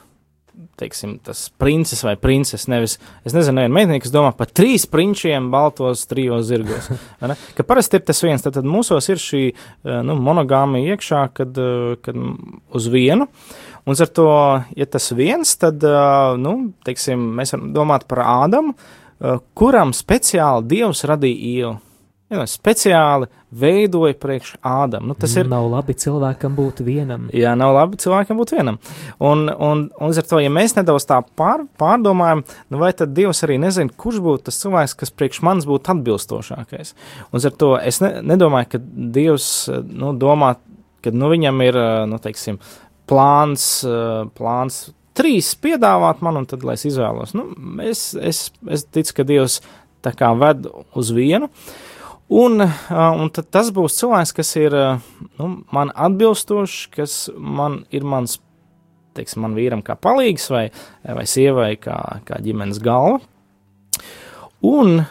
[0.78, 2.70] Teiksim, tas princis vai princese.
[2.70, 6.92] Nevis, es nezinu, viena meitene, kas domā par trīs prinčiem, baltos, trijos zirgos.
[7.58, 11.58] Ka parasti ir tas viens, tad, tad mūsos ir šī uh, nu, monogāmija iekšā, kad,
[11.58, 12.20] uh, kad
[12.78, 13.26] uz vienu.
[13.88, 14.30] Un ar to,
[14.78, 18.78] ja tas viens, tad, uh, nu, teiksim, mēs varam domāt par Ādamu,
[19.58, 21.76] kuram speciāli Dievs radīja īlu.
[22.28, 25.14] Jā, speciāli veidoja priekš Ādamu.
[25.14, 25.48] Nu, tas ir.
[25.48, 27.30] Nav labi cilvēkam būt vienam.
[27.32, 28.80] Jā, nav labi cilvēkam būt vienam.
[29.24, 33.16] Un, un, un līdz ar to, ja mēs nedaudz tā pār, pārdomājam, nu vai tad
[33.16, 36.94] Dievs arī nezina, kurš būtu tas cilvēks, kas priekš manis būtu atbilstošākais.
[37.30, 38.84] Un līdz ar to es ne, nedomāju, ka
[39.16, 39.50] Dievs
[39.88, 40.58] nu, domā,
[41.06, 42.60] ka nu, viņam ir, nu, teiksim,
[43.08, 43.72] plāns,
[44.36, 44.84] plāns
[45.18, 47.38] trīs piedāvāt man, un tad lai es izvēlos.
[47.40, 47.54] Nu,
[47.88, 49.62] es, es, es ticu, ka Dievs
[50.04, 51.48] tā kā ved uz vienu.
[52.28, 54.74] Un, un tad tas būs cilvēks, kas ir
[55.40, 58.36] nu, man atbilstošs, kas man ir mans,
[59.16, 60.66] teiksim, man vīram kā palīgs vai,
[61.08, 61.96] vai sievai kā,
[62.28, 63.22] kā ģimenes galva.
[64.68, 65.06] Un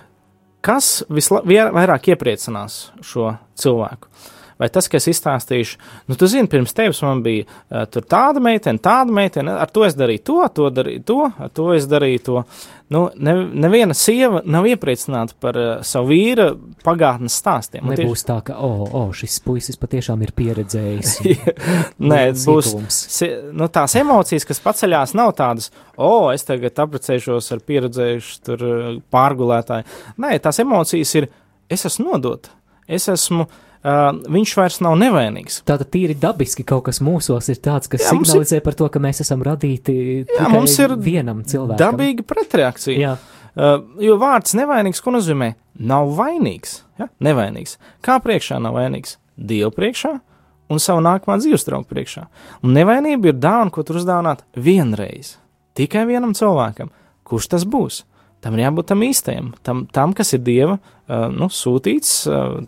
[0.66, 4.12] kas visvairāk iepriecinās šo cilvēku?
[4.56, 5.76] Vai tas, kas izstāstīšu,
[6.08, 9.96] nu, tu zini, pirms tevis man bija uh, tāda meitene, tāda meitene, ar to es
[9.98, 12.44] darīju to, to darīju to, ar to es darīju to.
[12.88, 13.34] Nu, ne,
[13.66, 16.46] neviena sieva nav iepriecināta par uh, savu vīra
[16.86, 17.84] pagātnes stāstiem.
[17.92, 21.12] Nebūs tā, ka, o, oh, oh, šis puisis patiešām ir pieredzējis.
[22.12, 27.52] Nē, būs si- nu, tās emocijas, kas paceļās, nav tādas, o, oh, es tagad apprecēšos
[27.52, 28.66] ar pieredzējušu tur
[29.12, 30.00] pārgulētāju.
[30.24, 31.28] Nē, tās emocijas ir,
[31.68, 32.56] es esmu nodota,
[32.88, 35.60] es esmu, uh, viņš vairs nav nevainīgs.
[35.66, 38.88] Tātad tīri dabiski kaut kas mūsos ir tāds, kas Jā, mums ir- signalizē par to,
[38.88, 41.78] ka mēs esam radīti tikai mums ir vienam cilvēkam.
[41.78, 42.98] Dabīga pretreakcija.
[42.98, 43.16] Jā,
[43.56, 45.54] Uh, jo vārds nevainīgs, ko nozīmē?
[45.80, 46.82] Nav vainīgs.
[47.00, 47.06] Ja?
[47.24, 47.78] Nevainīgs.
[48.04, 49.14] Kā priekšā nav vainīgs?
[49.40, 50.20] Dievu priekšā
[50.68, 52.26] un savu nākamā dzīves draugu priekšā.
[52.62, 55.38] Un nevainība ir dāvana, ko tur uzdāvināt vienreiz.
[55.74, 56.90] Tikai vienam cilvēkam.
[57.24, 58.02] Kurš tas būs?
[58.44, 62.12] Tam ir jābūt tam īstajam, tam, tam kas ir dieva uh, nu, sūtīts,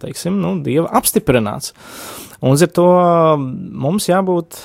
[0.03, 1.75] teiksim, nu, dieva apstiprināts.
[2.39, 2.89] Un līdz ar to
[3.85, 4.61] mums jābūt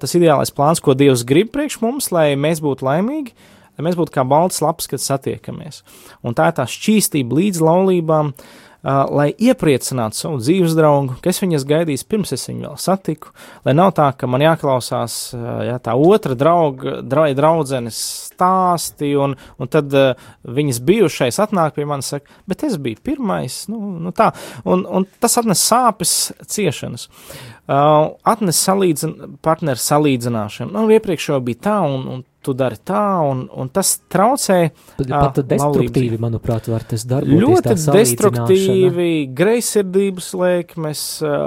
[0.00, 3.34] tas ideālais plāns, ko Dievs grib priekš mums, lai mēs būtu laimīgi,
[3.76, 5.82] lai mēs būtu kā balts lapas, kad satiekamies.
[6.24, 11.42] Un tā ir tā šķīstība līdz laulībām, uh, lai iepriecinātu savu dzīves draugu, ka es
[11.42, 13.34] viņas gaidīju pirms es viņu vēl satiku,
[13.66, 19.70] lai nav tā, ka man jāklausās jā, tā otra drauga, dra, draudzenes stāsti, un, un
[19.70, 19.92] tad
[20.48, 24.30] viņas bijušais atnāk pie manis, saka, bet es biju pirmais, nu, nu tā,
[24.64, 26.16] un, un tas atnes sāpes,
[26.48, 27.08] ciešanas.
[27.10, 30.72] Uh, atnes salīdzin, partneru salīdzināšanu.
[30.74, 34.58] Nu, iepriekš jau bija tā, un, un tu dari tā, un, un tas traucē.
[34.96, 37.42] Pat, ā, pat destruktīvi, laulību manuprāt, var tas darboties.
[37.44, 41.40] Ļoti destruktīvi, greizsirdības lēkmes, ā,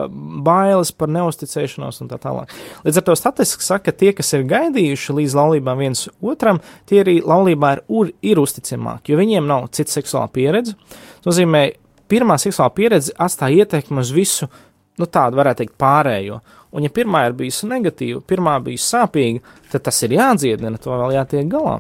[0.46, 2.54] bailes par neusticēšanos un tā tālāk.
[2.86, 7.02] Līdz ar to statistiski saka, ka tie, kas ir gaidījuši līdz laulībām viens otram, tie
[7.04, 10.78] arī laulībā ir, ir uzticamāki, jo viņiem nav cita seksuāla pieredze.
[11.24, 11.66] Tas nozīmē,
[12.12, 14.52] pirmā seksuāla pieredze atstāja ietekmi uz visu,
[15.02, 16.40] nu tādu varētu teikt, pārējo.
[16.74, 21.16] Un, ja pirmā ir bijusi negatīva, pirmā bijusi sāpīga, tad tas ir jādziedina, to vēl
[21.20, 21.80] jātiek galā.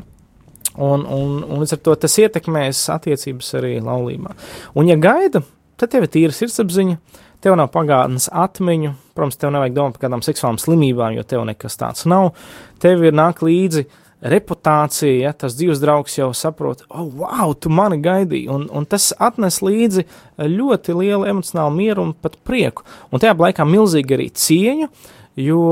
[0.73, 4.33] Un, un, un līdz ar to tas ietekmēs attiecības arī laulībā.
[4.77, 5.43] Un, ja gaida,
[5.77, 6.97] tad tev ir tīra sirdsapziņa,
[7.45, 11.77] tev nav pagātnes atmiņu, protams, tev nevajag domāt par kādām seksuālām slimībām, jo tev nekas
[11.77, 12.31] tāds nav.
[12.81, 13.85] Tev ir nāk līdzi
[14.23, 19.11] reputācija, ja tas dzīves draugs jau saprot, oh, wow, tu mani gaidīji, un, un tas
[19.19, 20.05] atnes līdzi
[20.39, 22.85] ļoti lielu emocionālu mieru un pat prieku.
[23.11, 24.89] Un tajā laikā milzīgi arī cieņu,
[25.43, 25.63] jo,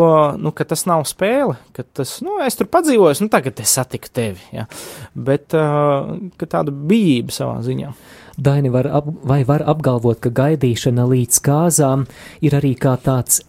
[0.42, 4.42] nu, tas nav spēle, ka tas, nu, es tur padzīvoju, nu, tagad es satiku tevi,
[4.56, 4.68] ja,
[5.16, 7.94] bet, uh, tāda bijība savā ziņā.
[8.42, 12.08] Daini var ap, vai var apgalvot, ka gaidīšana līdz kāzām
[12.42, 13.44] ir arī kā tāds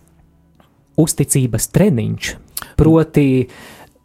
[1.00, 2.32] uzticības treniņš.
[2.78, 3.26] Proti,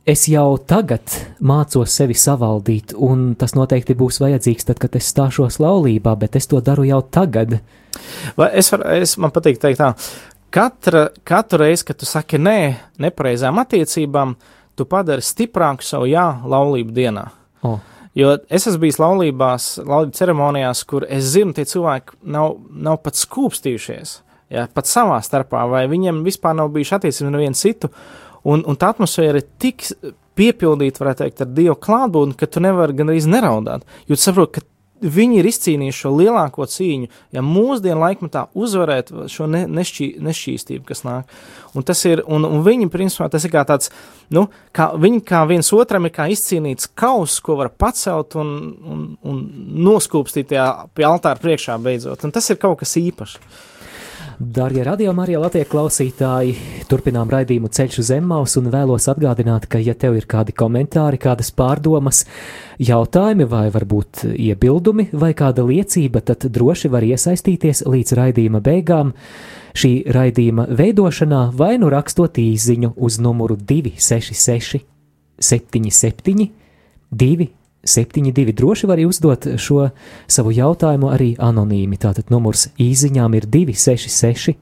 [0.08, 1.04] es jau tagad
[1.43, 6.48] mācos sevi savaldīt, un tas noteikti būs vajadzīgs tad, kad es stāšos laulībā, bet es
[6.48, 7.60] to daru jau tagad.
[8.38, 9.91] Vai es, var, es man patīk teikt tā,
[10.54, 12.60] katra, katru reizi, kad tu saki nē
[13.04, 14.38] nepareizām attiecībām,
[14.78, 17.28] tu padari stiprāku savu jā laulību dienā.
[17.67, 17.78] O,
[18.17, 23.20] Jo es esmu bijis laulībās, laulību ceremonijās, kur es zinu, tie cilvēki nav, nav pat
[23.20, 24.13] skūpstījušies,
[24.56, 27.91] ja, pat savā starpā, vai viņiem vispār nav bijuši attiecības ar vienu citu,
[28.45, 29.89] un, un tā atmosfēra ir tik
[30.38, 34.60] piepildīta, varētu teikt, ar Dievu klātbūtni, ka tu nevari gan arī neraudāt, jo tu saproti,
[34.60, 34.67] ka
[35.02, 41.04] viņi ir izcīnījuši šo lielāko cīņu, ja mūsdienu laikmetā uzvarēt šo ne, nešķī, nešķīstību, kas
[41.06, 41.34] nāk.
[41.78, 43.91] Un tas ir, un, un viņi, principā, tas ir kā tāds,
[44.34, 49.08] nu, kā viņi kā viens otram ir kā izcīnīts kaus, ko var pacelt un, un,
[49.21, 49.41] un
[49.88, 52.26] noskūpstīt tajā pie altāra priekšā beidzot.
[52.26, 53.38] Un tas ir kaut kas īpašs.
[54.38, 56.52] Darbie radījumi, arī Latvijas klausītāji,
[56.86, 61.50] turpinām raidījumu ceļš uz Zemmaus un vēlos atgādināt, ka, ja tev ir kādi komentāri, kādas
[61.58, 62.19] pārdomas,
[62.78, 69.15] jautājumi vai varbūt iebildumi vai kāda liecība, tad droši var iesaistīties līdz raidījuma beigām.
[69.73, 74.86] Šī raidījuma veidošanā vai nu rakstot īsiņu uz numuru 266,
[75.41, 76.52] 77,
[77.84, 78.54] 272.
[78.54, 79.90] Droši var uzdot šo
[80.28, 81.98] savu jautājumu arī anonīmi.
[81.98, 84.56] Tātad numurs īsiņām ir 266,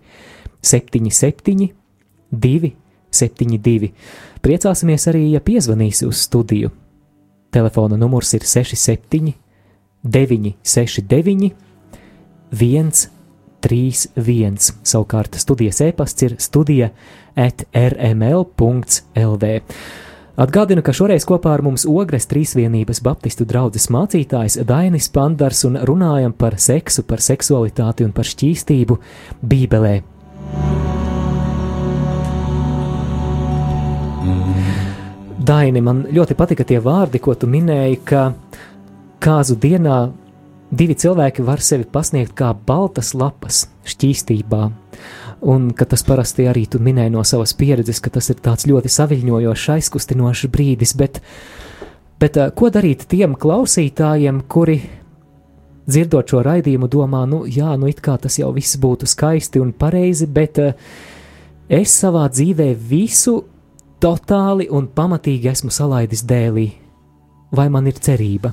[0.62, 1.70] 77,
[2.32, 3.92] 272.
[4.46, 6.70] Priecāsimies arī, ja piezvanīsi uz studiju.
[7.56, 9.34] Telefona numurs ir 67,
[10.04, 11.52] 969,
[12.52, 14.74] 131.
[14.86, 16.92] Savukārt studijas e-pasts ir studija
[17.36, 19.44] at rml.lv.
[20.36, 26.34] Atgādinu, ka šoreiz kopā ar mums Ogres Trīsvienības Baptistu draugs mācītājs Dainis Pandars un runājam
[26.36, 28.98] par seksu, par seksualitāti un par šķīstību
[29.40, 29.94] Bībelē.
[35.46, 38.28] Daini, man ļoti patika tie vārdi, ko tu minēji, ka
[39.24, 40.02] kāzu dienā
[40.68, 44.66] divi cilvēki var sevi pasniegt kā baltas lapas šķīstībā.
[45.42, 48.92] Un ka tas parasti arī tu minēji no savas pieredzes, ka tas ir tāds ļoti
[48.92, 51.20] saviņojošs, aizkustinošs brīdis, bet,
[52.22, 54.80] bet ko darīt tiem klausītājiem, kuri
[55.86, 59.74] dzirdot šo raidījumu, domā, nu, jā, nu, it kā tas jau viss būtu skaisti un
[59.78, 60.74] pareizi, bet uh,
[61.70, 63.38] es savā dzīvē visu
[64.02, 66.70] totāli un pamatīgi esmu salaidis dēlī.
[67.56, 68.52] Vai man ir cerība?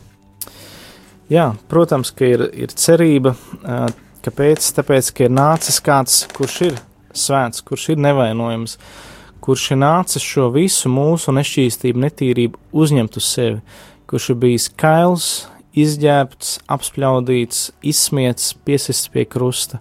[1.32, 3.34] Jā, protams, ka ir, ir cerība.
[3.64, 3.86] ā,
[4.22, 4.66] Kāpēc?
[4.76, 6.76] Tāpēc, ka ir nācis kāds, kurš ir
[7.10, 8.76] svēts, kurš ir nevainojams,
[9.42, 13.58] kurš ir nācis šo visu mūsu nešķīstību, netīrību uzņemt uz sevi,
[14.10, 15.26] kurš ir bijis kails,
[15.74, 19.80] izģērbts, apspļaudīts, izsmiets, piesists pie krusta,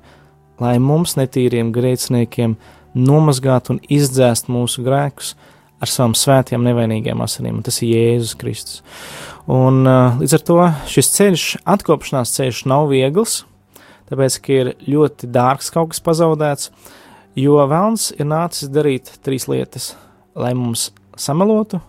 [0.61, 2.57] lai mums netīriem grēciniekiem
[2.97, 5.35] nomazgātu un izdzēst mūsu grēkus
[5.81, 8.81] ar savām svētiem, nevainīgiem asinīm, un tas ir Jēzus Kristus.
[9.49, 10.59] Un uh, līdz ar to
[10.89, 11.47] šis ceļš,
[11.77, 13.41] atkopšanās ceļš nav viegls,
[14.11, 16.71] tāpēc, ka ir ļoti dārgs kaut kas pazaudēts,
[17.39, 19.93] jo Vēlns ir nācis darīt trīs lietas,
[20.35, 20.89] lai mums
[21.19, 21.81] samelotu,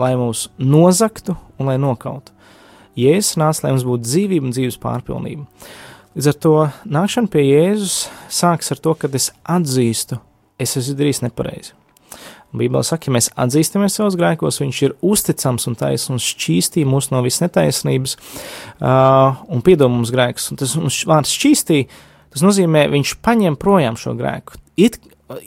[0.00, 2.34] lai mūs nozaktu un lai nokautu.
[2.98, 5.46] Jēzus nāca, lai mums būtu dzīvība un dzīves pārpilnība.
[6.14, 6.54] Līdz ar to
[6.94, 10.20] nākšana pie Jēzus sākas ar to, ka es atzīstu,
[10.62, 11.74] es esmu izdarījis nepareizi.
[12.60, 17.22] Bībelē saka, ja mēs atzīstamies savos grēkos, viņš ir uzticams un taisnīgs, šķīstī mūs no
[17.24, 20.50] visas netaisnības uh, un piedod mums grēkus.
[20.52, 21.80] Un tas mums vārds šķīstī,
[22.34, 25.00] tas nozīmē, viņš paņem projām šo grēku, it,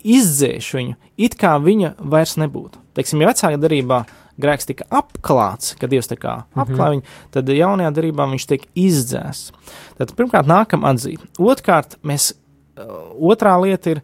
[0.03, 2.82] izdzēš viņu, it kā viņa vairs nebūtu.
[2.97, 4.01] Teiksim, ja vecākajā darbā
[4.41, 9.53] grēks tika apklāts, kad Dievs tā kā apklāja viņu, tad jaunajā darbā viņš tiek izdzēsts.
[9.99, 11.24] Tad pirmkārt nākam atzīt.
[11.41, 12.32] Otkārt, mēs,
[12.78, 14.03] otrā lieta ir,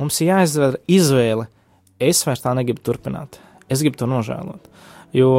[0.00, 1.48] mums ir jāizdara izvēle.
[2.00, 3.38] Es vairs tā negribu turpināt.
[3.70, 4.68] Es gribu to nožēlot.
[5.14, 5.30] Jo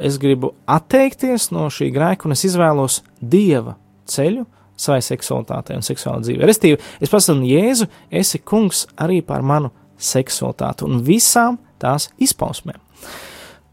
[0.00, 3.76] es gribu atteikties no šī grēka, un es izvēlos dieva
[4.08, 4.46] ceļu
[4.78, 6.46] savai seksualitātei un seksuālai dzīvei.
[6.48, 12.78] Restīvi, es pasaku, Jēzu, esi kungs arī par manu seksualitāti un visām tās izpausmēm.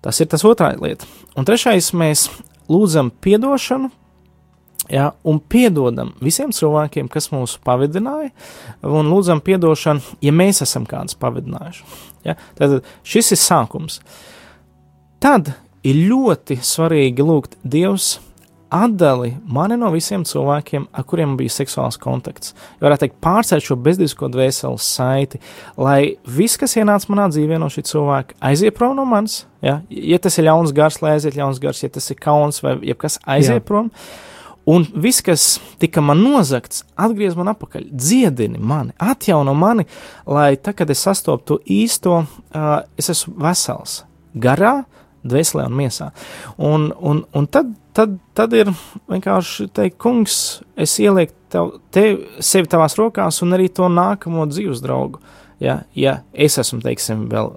[0.05, 1.07] Tas ir tas otrā lieta.
[1.37, 2.27] Un trešais, mēs
[2.69, 3.91] lūdzam atdošanu,
[4.91, 8.31] ja, un piedodam visiem cilvēkiem, kas mūs pavadināja,
[8.85, 11.85] un lūdzam atdošanu, ja mēs esam kādus pavadinājuši.
[12.25, 12.37] Ja.
[12.57, 13.99] Tad šis ir sākums.
[15.21, 15.53] Tad
[15.85, 18.15] ir ļoti svarīgi lūgt Dievs
[18.75, 22.53] atdali mani no visiem cilvēkiem, ar kuriem bija seksuāls kontakts.
[22.79, 25.39] Ja varētu teikt, pārcelt šo bezdisko dvēseles saiti,
[25.77, 29.43] lai viss, kas ienāca manā dzīvē no šī cilvēka, aiziet prom no manis.
[29.65, 32.77] Ja, ja tas ir ļauns gars, lai aiziet ļauns gars, ja tas ir kauns vai
[32.85, 33.67] jebkas aiziet Jā.
[33.67, 33.91] prom.
[34.65, 39.85] Un viss, kas tika man nozagts, atgriez man atpakaļ, dziedini mani, atjauno mani,
[40.25, 43.99] lai tad, kad es sastopu to īsto, uh, es esmu vesels,
[44.33, 44.79] garā,
[45.25, 46.09] dvēselē un miesā.
[46.57, 48.71] Un, un, un tad, tad, tad ir
[49.11, 50.39] vienkārši teikt, kungs,
[50.77, 55.21] es ielieku tev, tev, sevi tavās rokās un arī to nākamo dzīves draugu.
[55.65, 57.51] Ja, ja es esmu, teiksim, vēl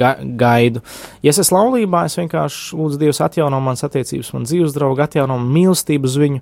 [0.00, 0.80] ga, gaidu,
[1.20, 5.36] ja es esmu laulībā, es vienkārši lūdzu Dievs atjauno manas attiecības, man dzīves draugu, atjauno
[5.42, 6.40] mīlestību uz viņu,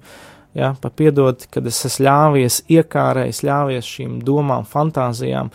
[0.59, 5.51] ja, papiedot, kad es esmu ļāvies iekārējis, ļāvies šīm domām, fantāzijām,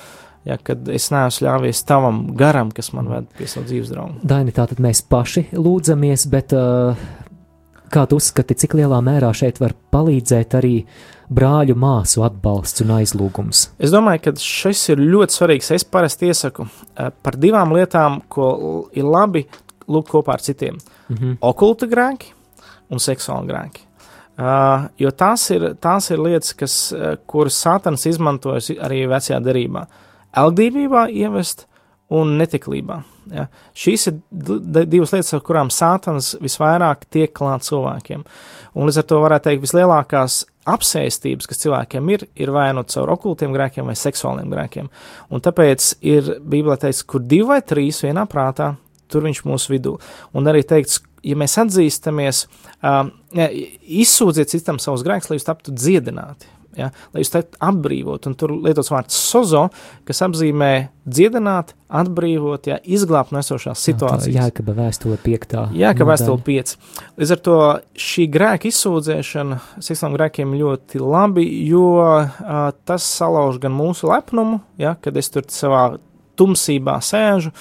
[0.50, 4.20] ja, kad es neesmu ļāvies tavam garam, kas man ved pie savu dzīves draugu.
[4.28, 7.00] Daini, tātad mēs paši lūdzamies, bet uh,
[7.94, 10.76] kā tu uzskati, cik lielā mērā šeit var palīdzēt arī
[11.30, 13.68] brāļu māsu atbalsts un aizlūgums?
[13.80, 15.72] Es domāju, ka šis ir ļoti svarīgs.
[15.76, 19.46] Es parasti iesaku uh, par divām lietām, ko ir labi
[19.88, 22.32] lūgt kopā ar citiem Mm -hmm.- okulta grēki
[22.90, 23.82] un seksuāli grēki.
[24.38, 29.86] Uh, jo tās ir, tās ir lietas, kas, uh, kuras Sātans izmantojas arī vecajā derībā.
[30.34, 31.68] Elgdībībā ievest
[32.10, 33.04] un netiklībā.
[33.32, 33.48] Ja.
[33.76, 34.18] Šīs ir
[34.90, 38.24] divas lietas, ar kurām Sātans visvairāk tiek klāts cilvēkiem.
[38.74, 43.12] Un līdz ar to varētu teikt, vislielākās apsēstības, kas cilvēkiem ir, ir vai nu caur
[43.16, 44.90] okultiem grēkiem vai seksuāliem grēkiem.
[45.34, 48.74] Un tāpēc ir Bībelē teikts, kur divi vai trīs vienā prātā,
[49.12, 49.98] tur viņš mūsu vidū.
[50.34, 52.46] Un arī teikts, ja mēs atzīstamies,
[52.82, 53.06] uh,
[54.04, 56.50] izsūdziet citam savus grēkus, lai jūs taptu dziedināti.
[56.80, 59.68] Ja, lai jūs tādu atbrīvotu, un tur lietots vārds sozo,
[60.08, 60.72] kas apzīmē
[61.04, 64.34] dziedināt, atbrīvot, ja, izglābt no esošās situācijas.
[64.34, 65.68] Jā, ka vēstule piektā.
[65.78, 66.76] Jā, ka vēstule 5.
[67.22, 67.58] Līdz ar to
[68.00, 72.28] šī grēka izsūdzēšana seksuāliem grēkiem ļoti labi, jo uh,
[72.88, 75.86] tas salauž gan mūsu lepnumu, ja, kad es tur savā
[76.40, 77.54] tumsībā sēžu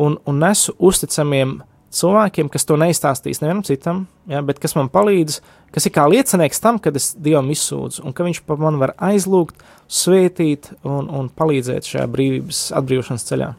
[0.00, 1.58] un, un nesu uzticamiem
[1.96, 5.40] cilvēkiem, kas to neizstāstīs nevienam citam, ja, bet kas man palīdz,
[5.76, 8.94] kas ir kā liecinieks tam, kad es Dievam izsūdzu, un ka viņš par mani var
[8.96, 9.60] aizlūgt,
[9.92, 13.52] svētīt un, un palīdzēt šajā brīvības atbrīvošanas ceļā.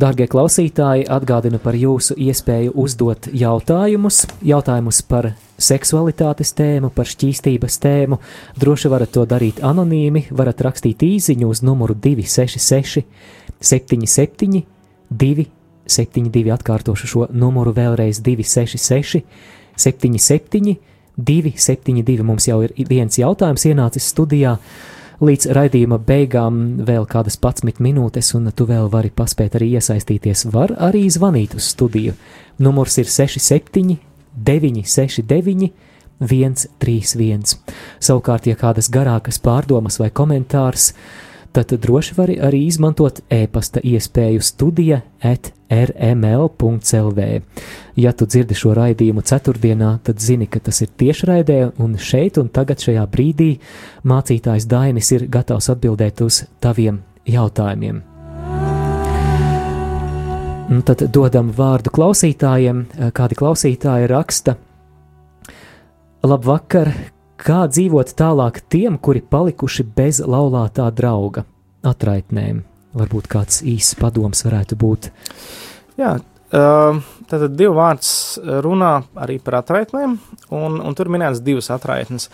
[0.00, 8.16] Dārgie klausītāji, atgādinu par jūsu iespēju uzdot jautājumus, jautājumus par seksualitātes tēmu, par šķīstības tēmu.
[8.56, 13.04] Droši varat to darīt anonīmi, varat rakstīt īsiņu uz numuru 266,
[13.60, 14.62] 77,
[15.12, 19.26] 272, atkārtošu šo numuru vēlreiz 266,
[19.76, 20.78] 77,
[21.16, 22.22] 272.
[22.24, 24.56] Mums jau ir viens jautājums ienācis studijā.
[25.22, 30.48] Līdz raidījuma beigām vēl kādas 11 minūtes, un tu vēl vari paspēt arī iesaistīties.
[30.50, 32.16] Var arī zvanīt uz studiju.
[32.58, 34.00] Numurs ir 67,
[34.34, 35.70] 969,
[36.22, 37.54] 131.
[38.02, 40.92] Savukārt, ja kādas garākas pārdomas vai komentārs,
[41.52, 47.26] tad droši vari arī izmantot e-pasta iespēju studija at rml.clv.
[47.96, 52.52] Ja tu dzirdi šo raidījumu ceturtdienā, tad zini, ka tas ir tiešraidē, un šeit un
[52.52, 53.50] tagad šajā brīdī
[54.08, 58.02] mācītājs Dainis ir gatavs atbildēt uz taviem jautājumiem.
[60.72, 62.84] Nu, tad dodam vārdu klausītājiem.
[63.12, 64.54] Kādi klausītāji raksta?
[66.24, 66.88] Labvakar,
[67.36, 71.44] kā dzīvot tālāk tiem, kuri palikuši bez laulātā drauga
[71.84, 72.62] atraitnēm?
[72.96, 75.10] Varbūt kāds īsts padoms varētu būt.
[76.00, 78.12] Jā, uh, tātad divu vārds
[78.64, 80.18] runā arī par atraitnēm,
[80.54, 82.30] un, un tur minēts divas atraitnes.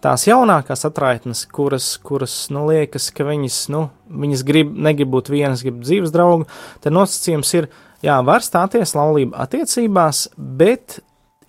[0.00, 5.62] tās jaunākās atraitnes, kuras, kuras nu, liekas, ka viņas, nu, viņas grib, negrib būt vienas,
[5.66, 6.46] grib dzīves draugu,
[6.80, 7.68] tad nosacījums ir,
[8.04, 11.00] jā, var stāties laulība attiecībās, bet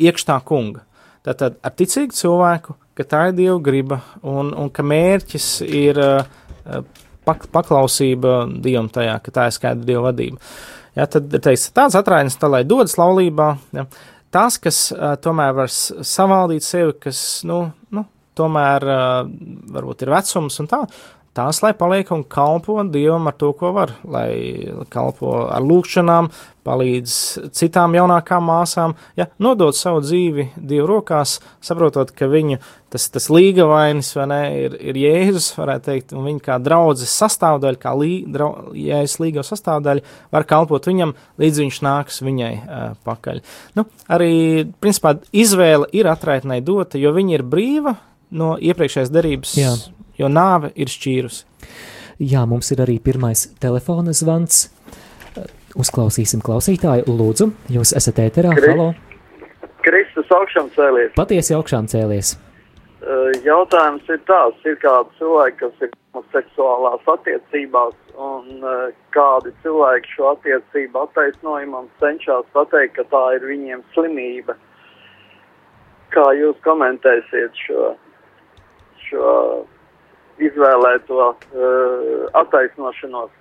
[0.01, 0.84] iekš tā kunga.
[1.24, 6.82] Tātad ar ticīgu cilvēku, ka tā ir Dieva griba un, un ka mērķis ir uh,
[7.28, 10.41] pak, paklausība Dievam tajā, ka tā ir skaidra Dieva vadība.
[10.98, 13.54] Ja, tad ir teiks, tāds atraidnis, tā lai dodas laulībā.
[13.76, 13.86] Ja.
[14.32, 17.64] Tās, kas uh, tomēr var savaldīt sevi, kas, nu,
[17.96, 18.06] nu
[18.39, 19.08] tomēr uh,
[19.76, 20.82] varbūt ir vecums un tā,
[21.38, 26.30] tās, lai paliek un kalpo Dievam ar to, ko var, lai kalpo ar lūkšanām,
[26.68, 27.14] palīdz
[27.58, 32.60] citām jaunākām māsām, ja, nodot savu dzīvi Dievu rokās, saprotot, ka viņu
[32.92, 37.16] tas, tas līga vainis, vai ne, ir, ir Jēzus, varētu teikt, un viņa kā draudzes
[37.24, 40.06] sastāvdaļa, kā lī, drau, Jēzus līgo sastāvdaļa,
[40.36, 43.42] var kalpot viņam, līdz viņš nāks viņai uh, pakaļ.
[43.80, 44.34] Nu, arī,
[44.84, 47.96] principā, izvēle ir atraitnei dota, jo viņa ir brīva
[48.32, 49.74] no iepriekšējās derības, Jā.
[50.22, 51.44] Jo nāve ir šķīrusi.
[52.22, 54.68] Jā, mums ir arī pirmais telefona zvans.
[55.80, 57.08] Uzklausīsim klausītāju.
[57.08, 58.52] Lūdzu, jūs esat ēterā.
[58.58, 58.92] Kri- Halo!
[59.82, 61.14] Kristus augšām cēlies.
[61.18, 62.36] Patiesi augšām cēlies.
[63.42, 68.66] Jautājums ir tāds, ir kādi cilvēki, kas ir homoseksuālās attiecībās, un
[69.16, 74.54] kādi cilvēki šo attiecību attaisnojumam cenšas pateikt, ka tā ir viņiem slimība.
[76.14, 77.94] Kā jūs komentēsiet šo,
[79.08, 79.34] šo
[80.50, 83.32] izvēlēto uh, attaisnošanos?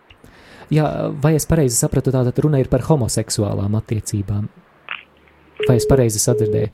[0.71, 0.87] Jā,
[1.23, 4.47] vai es pareizi sapratu, tātad runa ir par homoseksuālām attiecībām?
[5.67, 6.71] Vai es pareizi sadzirdēju?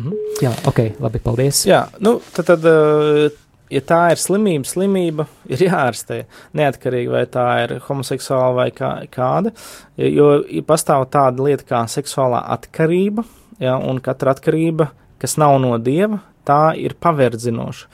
[0.00, 0.14] Mhm.
[0.42, 1.66] Jā, ok, labi, paldies.
[1.68, 3.36] Jā, nu, tad, tad eh,
[3.72, 6.22] ja tā ir slimība, slimība ir jāārstē.
[6.58, 9.52] Neatkarīgi vai tā ir homoseksuāla vai kā, kāda,
[10.00, 13.26] jo ir pastāv tāda lieta kā seksuālā atkarība,
[13.62, 14.90] ja, un katra atkarība,
[15.22, 17.86] kas nav no dieva, tā ir paverdzinoša.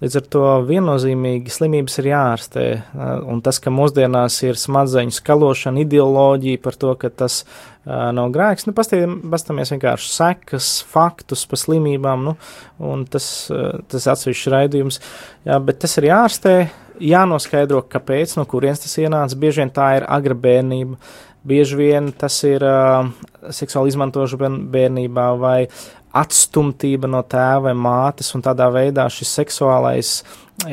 [0.00, 5.84] Līdz ar to viennozīmīgi slimības ir jāārstē, eh, un tas, ka mūsdienās ir smadzeņu skalošana,
[5.84, 12.24] ideoloģija par to, ka tas uh, nav grēks, nu, pastāmies vienkārši sekas, faktus par slimībām,
[12.30, 12.36] nu,
[12.80, 15.00] un tas, uh, tas atsevišķs raidījums,
[15.44, 16.54] jā, bet tas ir jāārstē,
[17.00, 20.96] jānoskaidro, kāpēc, no kurienes tas ienāca, bieži vien tā ir agra bērnība,
[21.46, 23.08] bieži vien tas ir uh,
[23.54, 25.58] seksuāli izmantošana bērnībā vai
[26.16, 30.12] atstumtība no tēva vai mātes, un tādā veidā šis seksuālais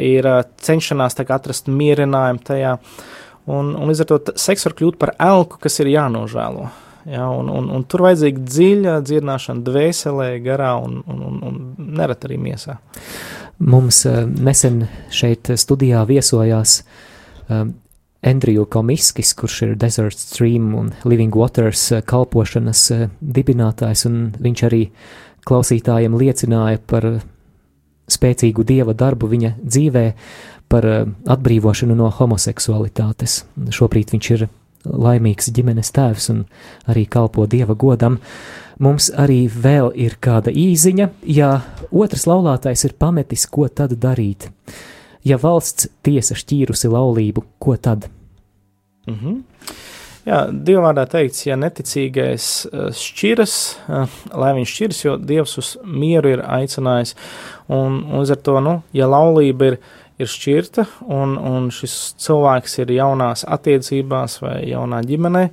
[0.01, 2.73] ir ā, cenšanās atrast mierinājumu tajā.
[3.47, 6.67] Un, un līdz ar to seks var kļūt par elku, kas ir jānožēlo.
[7.07, 12.25] Ja, un, un, un tur vajadzīga dziļa dzirdināšana dvēselē, garā un, un, un, un nerad
[12.27, 12.75] arī miesā.
[13.63, 14.83] Mums nesen
[15.15, 16.81] šeit studijā viesojās
[18.27, 24.63] Andriju Komiskis, kurš ir Desert Stream un Living Waters eh, kalpošanas eh, dibinātājs, un viņš
[24.67, 24.81] arī
[25.47, 27.07] klausītājiem liecināja par
[28.11, 30.03] spēcīgu dieva darbu viņa dzīvē,
[30.67, 31.05] par eh,
[31.35, 33.37] atbrīvošanu no homoseksualitātes.
[33.79, 34.43] Šobrīd viņš ir
[34.83, 36.43] laimīgs ģimenes tēvs un
[36.91, 38.19] arī kalpo dieva godam.
[38.83, 41.53] Mums arī vēl ir kāda īziņa, ja
[41.95, 44.51] otrs laulātais ir pametis, ko tad darīt?
[45.23, 48.11] Ja valsts tiesa šķīrusi laulību, ko tad?
[49.07, 49.37] Mhm.
[50.27, 53.53] Jā, Dievvvārdā teikts, ja neticīgais eh, šķiras,
[53.87, 57.15] eh, lai viņš šķiras, jo Dievs uz mieru ir aicinājis.
[57.71, 59.79] Un, un līdz ar to, nu, ja laulība ir,
[60.19, 60.83] ir šķirta
[61.15, 61.95] un, un šis
[62.25, 65.47] cilvēks ir jaunās attiecībās vai jaunā ģimenē,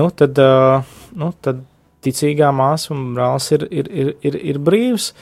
[0.00, 1.62] nu, tad, eh, nu, tad
[2.06, 5.12] ticīgā māsa un brālis ir, ir, ir, ir, ir brīvs.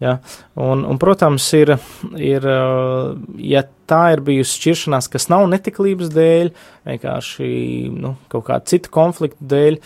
[0.00, 0.16] Ja?
[0.56, 1.74] Un, un, protams, ir,
[2.16, 6.52] ir, uh, ja tā ir bijusi šķiršanās, kas nav netiklības dēļ,
[6.88, 7.50] vienkārši
[7.92, 9.76] nu, kaut kāda cita konflikta dēļ,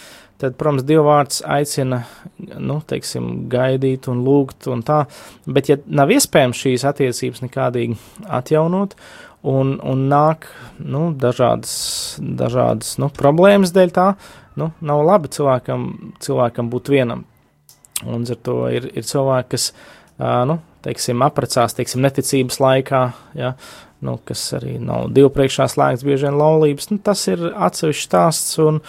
[0.43, 2.05] tad, protams, Dievvvārds aicina,
[2.39, 5.05] nu, teiksim, gaidīt un lūgt un tā,
[5.51, 7.99] bet ja nav iespējams šīs attiecības nekādīgi
[8.39, 8.95] atjaunot,
[9.45, 10.47] un, un nāk,
[10.79, 11.75] nu, dažādas,
[12.23, 14.09] dažādas, nu, problēmas dēļ tā,
[14.61, 15.91] nu, nav labi cilvēkam,
[16.23, 17.27] cilvēkam būt vienam.
[18.05, 19.69] Un ar to ir, ir cilvēki, kas,
[20.21, 23.03] nu, teiksim, aprecās, teiksim, neticības laikā,
[23.39, 23.55] ja,
[24.05, 28.59] nu, kas arī nav divu priekšā slēgts, bieži vien laulības, nu, tas ir atsevišķs stāsts
[28.63, 28.81] un,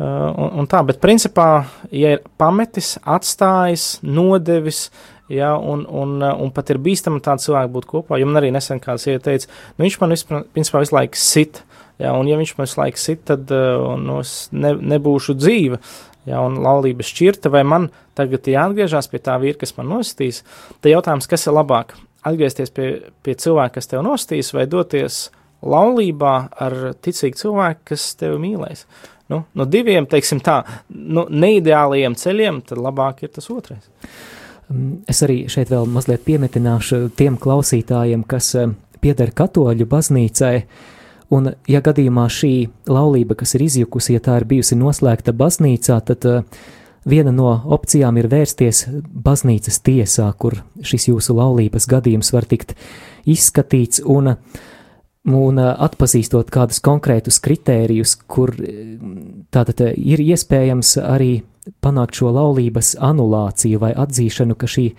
[0.00, 1.48] un, un tā, bet principā,
[1.94, 4.88] ja ir pametis, atstājis, nodevis,
[5.32, 9.06] ja, un, un, un pat ir bīstami tādu cilvēku būt kopā, man arī nesen kāds
[9.10, 11.62] ieteica, nu, viņš man vispār, principā visu laiku sit,
[12.02, 15.80] ja, un ja viņš man visu laiku sit, tad, nu, es ne, nebūšu dzīve,
[16.28, 20.42] ja, un laulība šķirta, vai man tagad jāatgriežas pie tā vīra, kas man nostīs,
[20.80, 21.96] tad jautājums, kas ir labāk?
[22.24, 22.90] Atgriezties pie,
[23.24, 25.26] pie cilvēka, kas tev nostīs, vai doties
[25.64, 28.86] laulībā ar ticīgu cilvēku, kas tevi mīlēs?
[29.32, 30.58] Nu, no diviem, teiksim tā,
[30.92, 33.84] nu, neideālajiem ceļiem, tad labāk ir tas otrais.
[34.68, 40.54] Mm, Es arī šeit vēl mazliet piemetināšu tiem klausītājiem, kas eh, pieder katoļu baznīcai,
[41.32, 42.52] un ja gadījumā šī
[42.90, 46.42] laulība, kas ir izjukusi, ja tā ir bijusi noslēgta baznīcā, tad eh,
[47.08, 48.86] viena no opcijām ir vērsties
[49.24, 52.74] baznīcas tiesā, kur šis jūsu laulības gadījums var tikt
[53.28, 54.34] izskatīts, un,
[55.30, 58.94] un eh, atpazīstot kādus konkrētus kritērijus, kur eh,
[59.54, 61.38] tātad ir iespējams arī
[61.80, 64.90] panākt šo laulības anulāciju vai atzīšanu, ka šī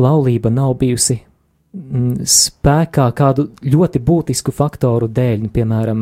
[0.00, 1.22] laulība nav bijusi
[1.70, 6.00] spēkā kādu ļoti būtisku faktoru dēļ, nu, piemēram,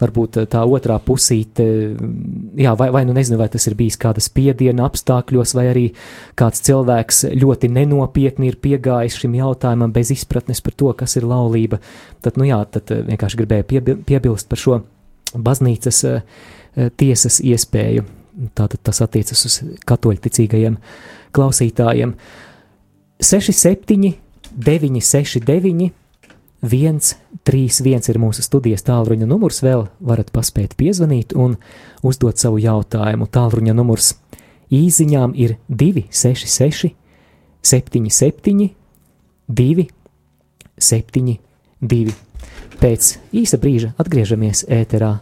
[0.00, 1.62] varbūt eh, tā otrā pusīte,
[1.94, 5.84] mm, jā, vai, vai nu nezinu, vai tas ir bijis kāda spiediena apstākļos, vai arī
[6.38, 11.78] kāds cilvēks ļoti nenopietni ir piegājis šim jautājumam bez izpratnes par to, kas ir laulība.
[12.24, 14.80] Tad, nu jā, tad eh, vienkārši gribēju piebi- piebilst par šo
[15.34, 16.42] baznīcas eh,
[16.98, 18.02] tiesas iespēju.
[18.58, 20.80] Tātad tas attiecas uz katoļticīgajiem
[21.34, 22.16] klausītājiem.
[23.22, 24.16] 67,
[24.54, 25.92] 969,
[26.64, 29.60] 131 ir mūsu studijas tālruņa numurs.
[29.64, 31.58] Vēl varat paspēt piezvanīt un
[32.06, 33.28] uzdot savu jautājumu.
[33.28, 34.14] Tālruņa numurs
[34.72, 36.94] īsiņām ir 266,
[37.64, 38.70] 77,
[39.48, 39.86] 2,
[40.78, 42.16] 72.
[42.80, 45.18] Pēc īsa brīža atgriežamies ēterā.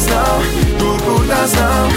[0.00, 0.44] Tās nav,
[0.78, 1.92] tur, kur tās nav.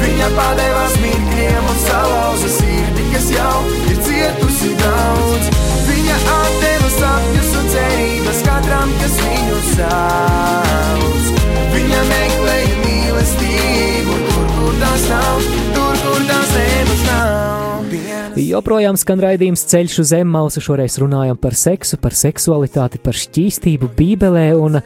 [0.00, 5.48] Viņa padevās mirkļiem un salauza sirdi, kas jau ir cietusi daudz.
[5.88, 11.30] Viņa atdeva sapņus un cerības katram, kas viņu sauc.
[11.74, 17.96] Viņa meklēja mīlestību tur, kur tās nav, tur, kur tās nemaz nav.
[18.40, 20.62] Joprojām skan raidījums ceļš uz zemmausu.
[20.64, 24.46] Šoreiz runājam par seksu, par seksualitāti, par šķīstību Bībelē.
[24.58, 24.80] Un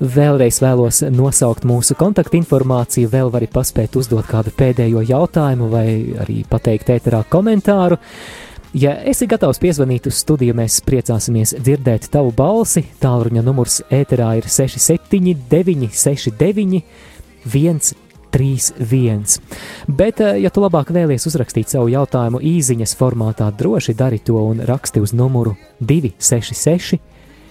[0.00, 3.10] vēlreiz vēlos nosaukt mūsu kontaktinformāciju.
[3.12, 5.86] Vēl vari paspēt uzdot kādu pēdējo jautājumu vai
[6.22, 7.98] arī pateikt ēterā komentāru.
[8.76, 12.84] Ja esi gatavs piezvanīt uz studiju, mēs priecāsimies dzirdēt tavu balsi.
[13.00, 16.82] Tālruņa numurs ēterā ir 679, 69,
[18.30, 19.40] 131.
[19.88, 24.60] Bet, eh, ja tu labāk vēlies uzrakstīt savu jautājumu īsiņas formātā, droši dari to un
[24.60, 27.00] raksti uz numuru 266,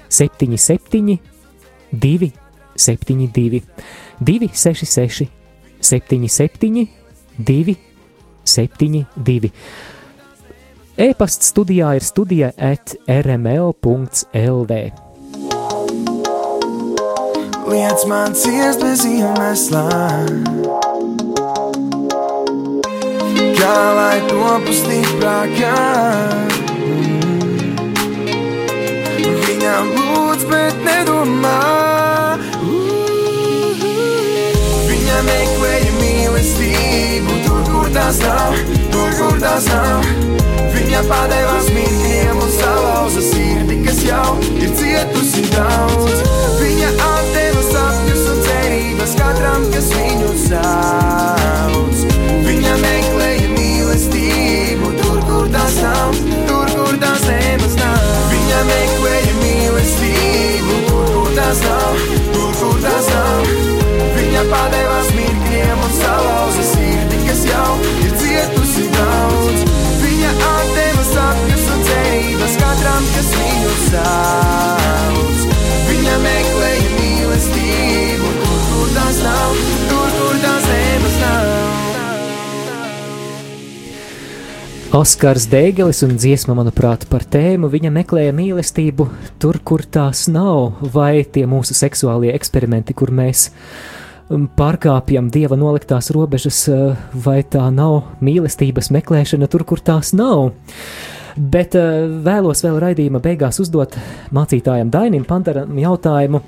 [0.09, 1.17] 77,
[1.91, 3.61] 272,
[4.19, 5.29] 266,
[5.79, 6.87] 77,
[7.37, 9.51] 272.
[10.97, 14.71] E-pasts studijā ir studija at rml.lv.
[17.67, 19.83] Liec man ciest bez iemesla
[23.59, 26.56] Kā lai topu stiprākā
[29.57, 31.53] Viņam lūdz, bet nedomā
[34.85, 38.53] Viņa meklēja mīlestību Tur, kur tās nav,
[38.93, 40.05] tur, kur tās nav
[40.75, 46.21] Viņa padevās mirkļiem un salauza sirdi, kas jau ir cietusi daudz.
[46.61, 52.05] Viņa atdeva sapņus un cerības katram, kas viņu sauc.
[52.45, 56.46] Viņa meklēja mīlestību tur, kur tās nav,
[59.87, 61.99] mīlestību tur, kur tās nav,
[62.33, 63.51] tur, kur tās nav.
[64.17, 69.63] Viņa padevās mirkļiem un salauza sirdi, kas jau ir cietusi daudz.
[70.01, 75.47] Viņa atdeva sapņus un cerības katram, kas viņu sauc.
[75.87, 79.76] Viņa meklēja mīlestību tur, kur tās nav,
[84.97, 89.05] Oskars Dēgelis un dziesma, manuprāt, par tēmu viņa meklēja mīlestību
[89.37, 93.43] tur, kur tās nav, vai tie mūsu seksuālie eksperimenti, kur mēs
[94.31, 100.47] um, pārkāpjam dieva noliktās robežas, uh, vai tā nav mīlestības meklēšana tur, kur tās nav.
[101.37, 103.99] Bet uh, vēlos vēl raidījuma beigās uzdot
[104.33, 106.41] mācītājam Dainim Pantaram jautājumu.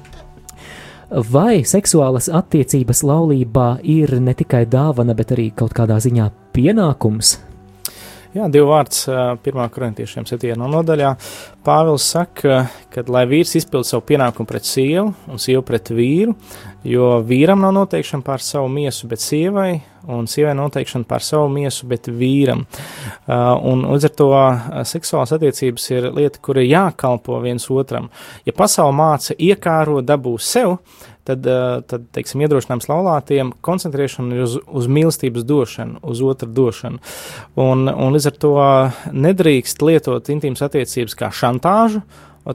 [1.36, 7.36] Vai seksuālas attiecības laulībā ir ne tikai dāvana, bet arī kaut kādā ziņā pienākums?
[8.30, 9.08] Jā, divi vārds
[9.42, 10.52] pirmā korintiešiem 7.
[10.70, 11.16] nodaļā.
[11.66, 12.60] Pāvils saka,
[12.94, 16.36] ka lai vīrs izpild savu pienākumu pret sievu un sievu pret vīru,
[16.86, 21.90] jo vīram nav noteikšana pār savu miesu, bet sievai, un sievai noteikšana pār savu miesu,
[21.90, 22.68] bet vīram.
[23.26, 24.32] Un līdz ar to
[24.94, 28.12] seksuālas attiecības ir lieta, kur ir jākalpo viens otram.
[28.46, 30.78] Ja pasaule māca iekāro dabū sev,
[31.30, 31.50] tad,
[31.90, 37.02] tad teiksim, iedrošinājums laulātiem koncentrēšana ir uz, uz mīlestības došanu, uz otru došanu.
[37.60, 38.56] Un, un līdz ar to
[39.28, 42.04] nedrīkst lietot intīmas attiecības kā šantāžu.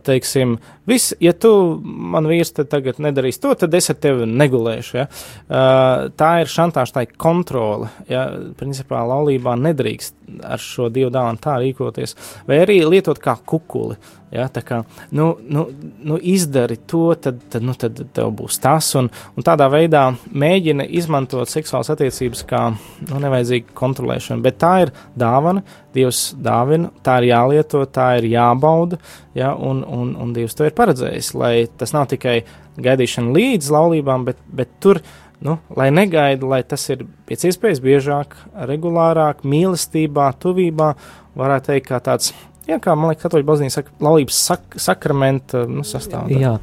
[0.05, 0.57] Teiksim,
[0.89, 1.51] viss, ja tu
[1.85, 4.97] man vīrs tagad nedarīs to, tad es ar tevi negulēšu.
[4.99, 5.07] Ja?
[5.09, 7.91] Uh, tā ir šantāža, tā ir kontrole.
[8.11, 8.27] Ja?
[8.59, 12.17] Principā laulībā nedrīkst ar šo dievu dāvanu tā rīkoties,
[12.49, 13.99] vai arī lietot kā kukuli.
[14.35, 14.81] Ja, tā kā
[15.15, 15.63] nu, nu,
[16.03, 18.89] nu izdari to, tad, tad, nu, tad tev būs tas.
[18.99, 19.07] Un,
[19.39, 24.43] un tādā veidā mēģina izmantot seksuālas attiecības kā nu, nevajadzīgu kontrolēšanu.
[24.43, 25.63] Bet tā ir dāvana,
[25.95, 28.99] Dievs dāvina, tā ir jālieto, tā ir jābauda.
[29.39, 32.41] Ja, un, un, un Dievs to ir paredzējis, lai tas nav tikai
[32.83, 35.01] gaidīšana līdz laulībām, bet, bet tur
[35.45, 38.37] nu, lai negaida, lai tas ir pēc iespējas biežāk,
[38.71, 40.95] regulārāk, mīlestībā, tuvībā,
[41.39, 42.33] varētu teikt, kā tāds.
[42.65, 46.41] Jā, kā man liekas, katoļu baznīca saka, laulības sak sakramenta nu, sastāvdaļa.
[46.41, 46.55] Jā,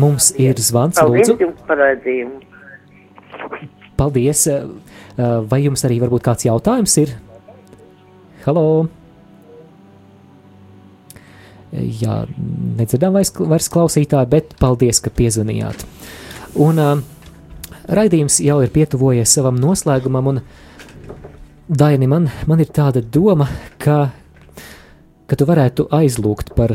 [0.00, 1.44] mums ir zvans, Paldies lūdzu.
[1.46, 2.40] jums par raidījumu.
[4.00, 4.46] Paldies.
[5.50, 7.14] Vai jums arī varbūt kāds jautājums ir?
[8.46, 8.88] Halo!
[11.70, 12.24] Jā,
[12.78, 15.84] nedzirdām vairs, vairs klausītāju, bet paldies, ka piezvanījāt.
[16.58, 16.96] Un uh,
[17.86, 20.42] raidījums jau ir pietuvojies savam noslēgumam, un
[21.70, 23.46] Daini, man, man ir tāda doma,
[23.78, 24.08] ka,
[25.30, 26.74] ka tu varētu aizlūgt par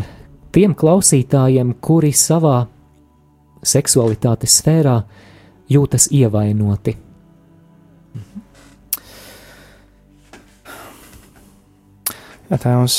[0.56, 2.62] tiem klausītājiem, kuri savā
[3.60, 5.02] seksualitātes sfērā
[5.68, 6.96] jūtas ievainoti.
[12.46, 12.98] Jā, Tēvs,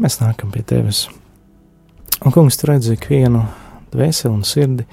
[0.00, 1.06] mēs nākam pie Tevis.
[2.22, 3.42] Un, kungs, tu redzi ikvienu
[3.92, 4.86] dvēseli un sirdi,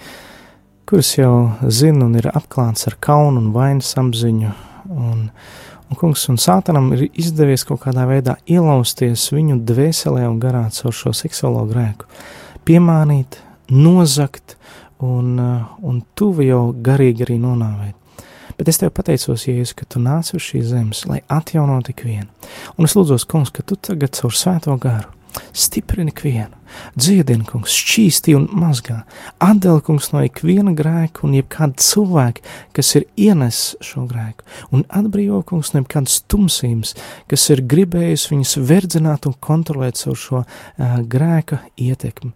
[0.90, 4.54] kuras jau zina un ir apklāts ar kaunu un vainas apziņu.
[4.90, 10.66] Un, un, kungs, un sātanam ir izdevies kaut kādā veidā ielausties viņu dvēselē un garā
[10.74, 12.10] caur šo seksuālo grēku,
[12.66, 13.38] piemānīt,
[13.70, 14.58] nozakt
[15.06, 17.99] un, un tuvu jau garīgi arī nonāvēt.
[18.60, 22.28] Bet es tev pateicos, Jēzus, ka tu nāc uz šīs zemes, lai atjaunotu ikvienu.
[22.76, 25.16] Un es lūdzu, kungs, ka tu tagad caur svēto garu
[25.54, 26.58] stiprini ikvienu,
[26.98, 29.02] dziedini, kungs, šķīsti un mazgā,
[29.44, 32.44] atdali, kungs, no ikviena grēka un jebkāda cilvēka,
[32.76, 36.96] kas ir ienes šo grēku, un atbrīvo, kungs, no jebkādas tumsības,
[37.30, 42.34] kas ir gribējis viņus verdzināt un kontrolēt savu šo uh, grēka ietekmi.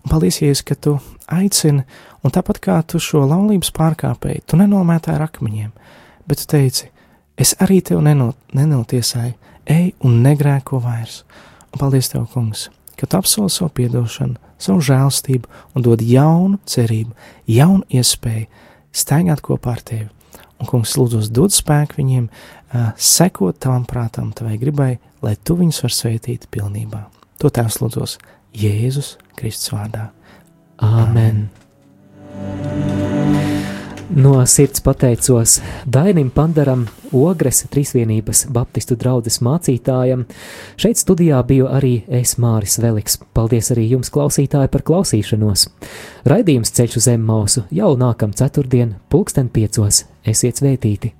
[0.00, 0.94] Un paldies, Jēzus, ka tu
[1.28, 1.84] aicini,
[2.24, 5.70] un tāpat kā tu šo laulības pārkāpēji, tu nenomētāji ar akmeņiem,
[6.28, 6.88] bet tu teici,
[7.40, 9.34] es arī tev nenot, nenotiesāju,
[9.70, 11.22] ej un negrēko vairs.
[11.70, 17.12] Un paldies tev, kungs, ka tu apsoli savu piedošanu, savu žēlstību un dod jaunu cerību,
[17.48, 18.48] jaunu iespēju
[18.96, 20.08] staigāt kopā ar tevi.
[20.60, 24.90] Un, kungs, lūdzu, dod spēku viņiem, uh, sekot tavam prātam, tavai gribai,
[25.24, 27.06] lai tu viņus var svētīt pilnībā.
[27.40, 28.18] To tēvs lūdzos
[28.56, 30.10] Jēzus Kristus vārdā.
[30.82, 31.48] Āmen!
[34.10, 40.24] No sirds pateicos Dainim Pandaram, Ogres Trīsvienības Baptistu draugas mācītājam.
[40.80, 43.20] Šeit studijā biju arī es Māris Veliks.
[43.36, 45.68] Paldies arī jums, klausītāji, par klausīšanos.
[46.26, 50.04] Raidījums ceļš uz zem mausu jau nākam ceturtdien, pulksten piecos.
[50.26, 51.19] Esiet svētīti!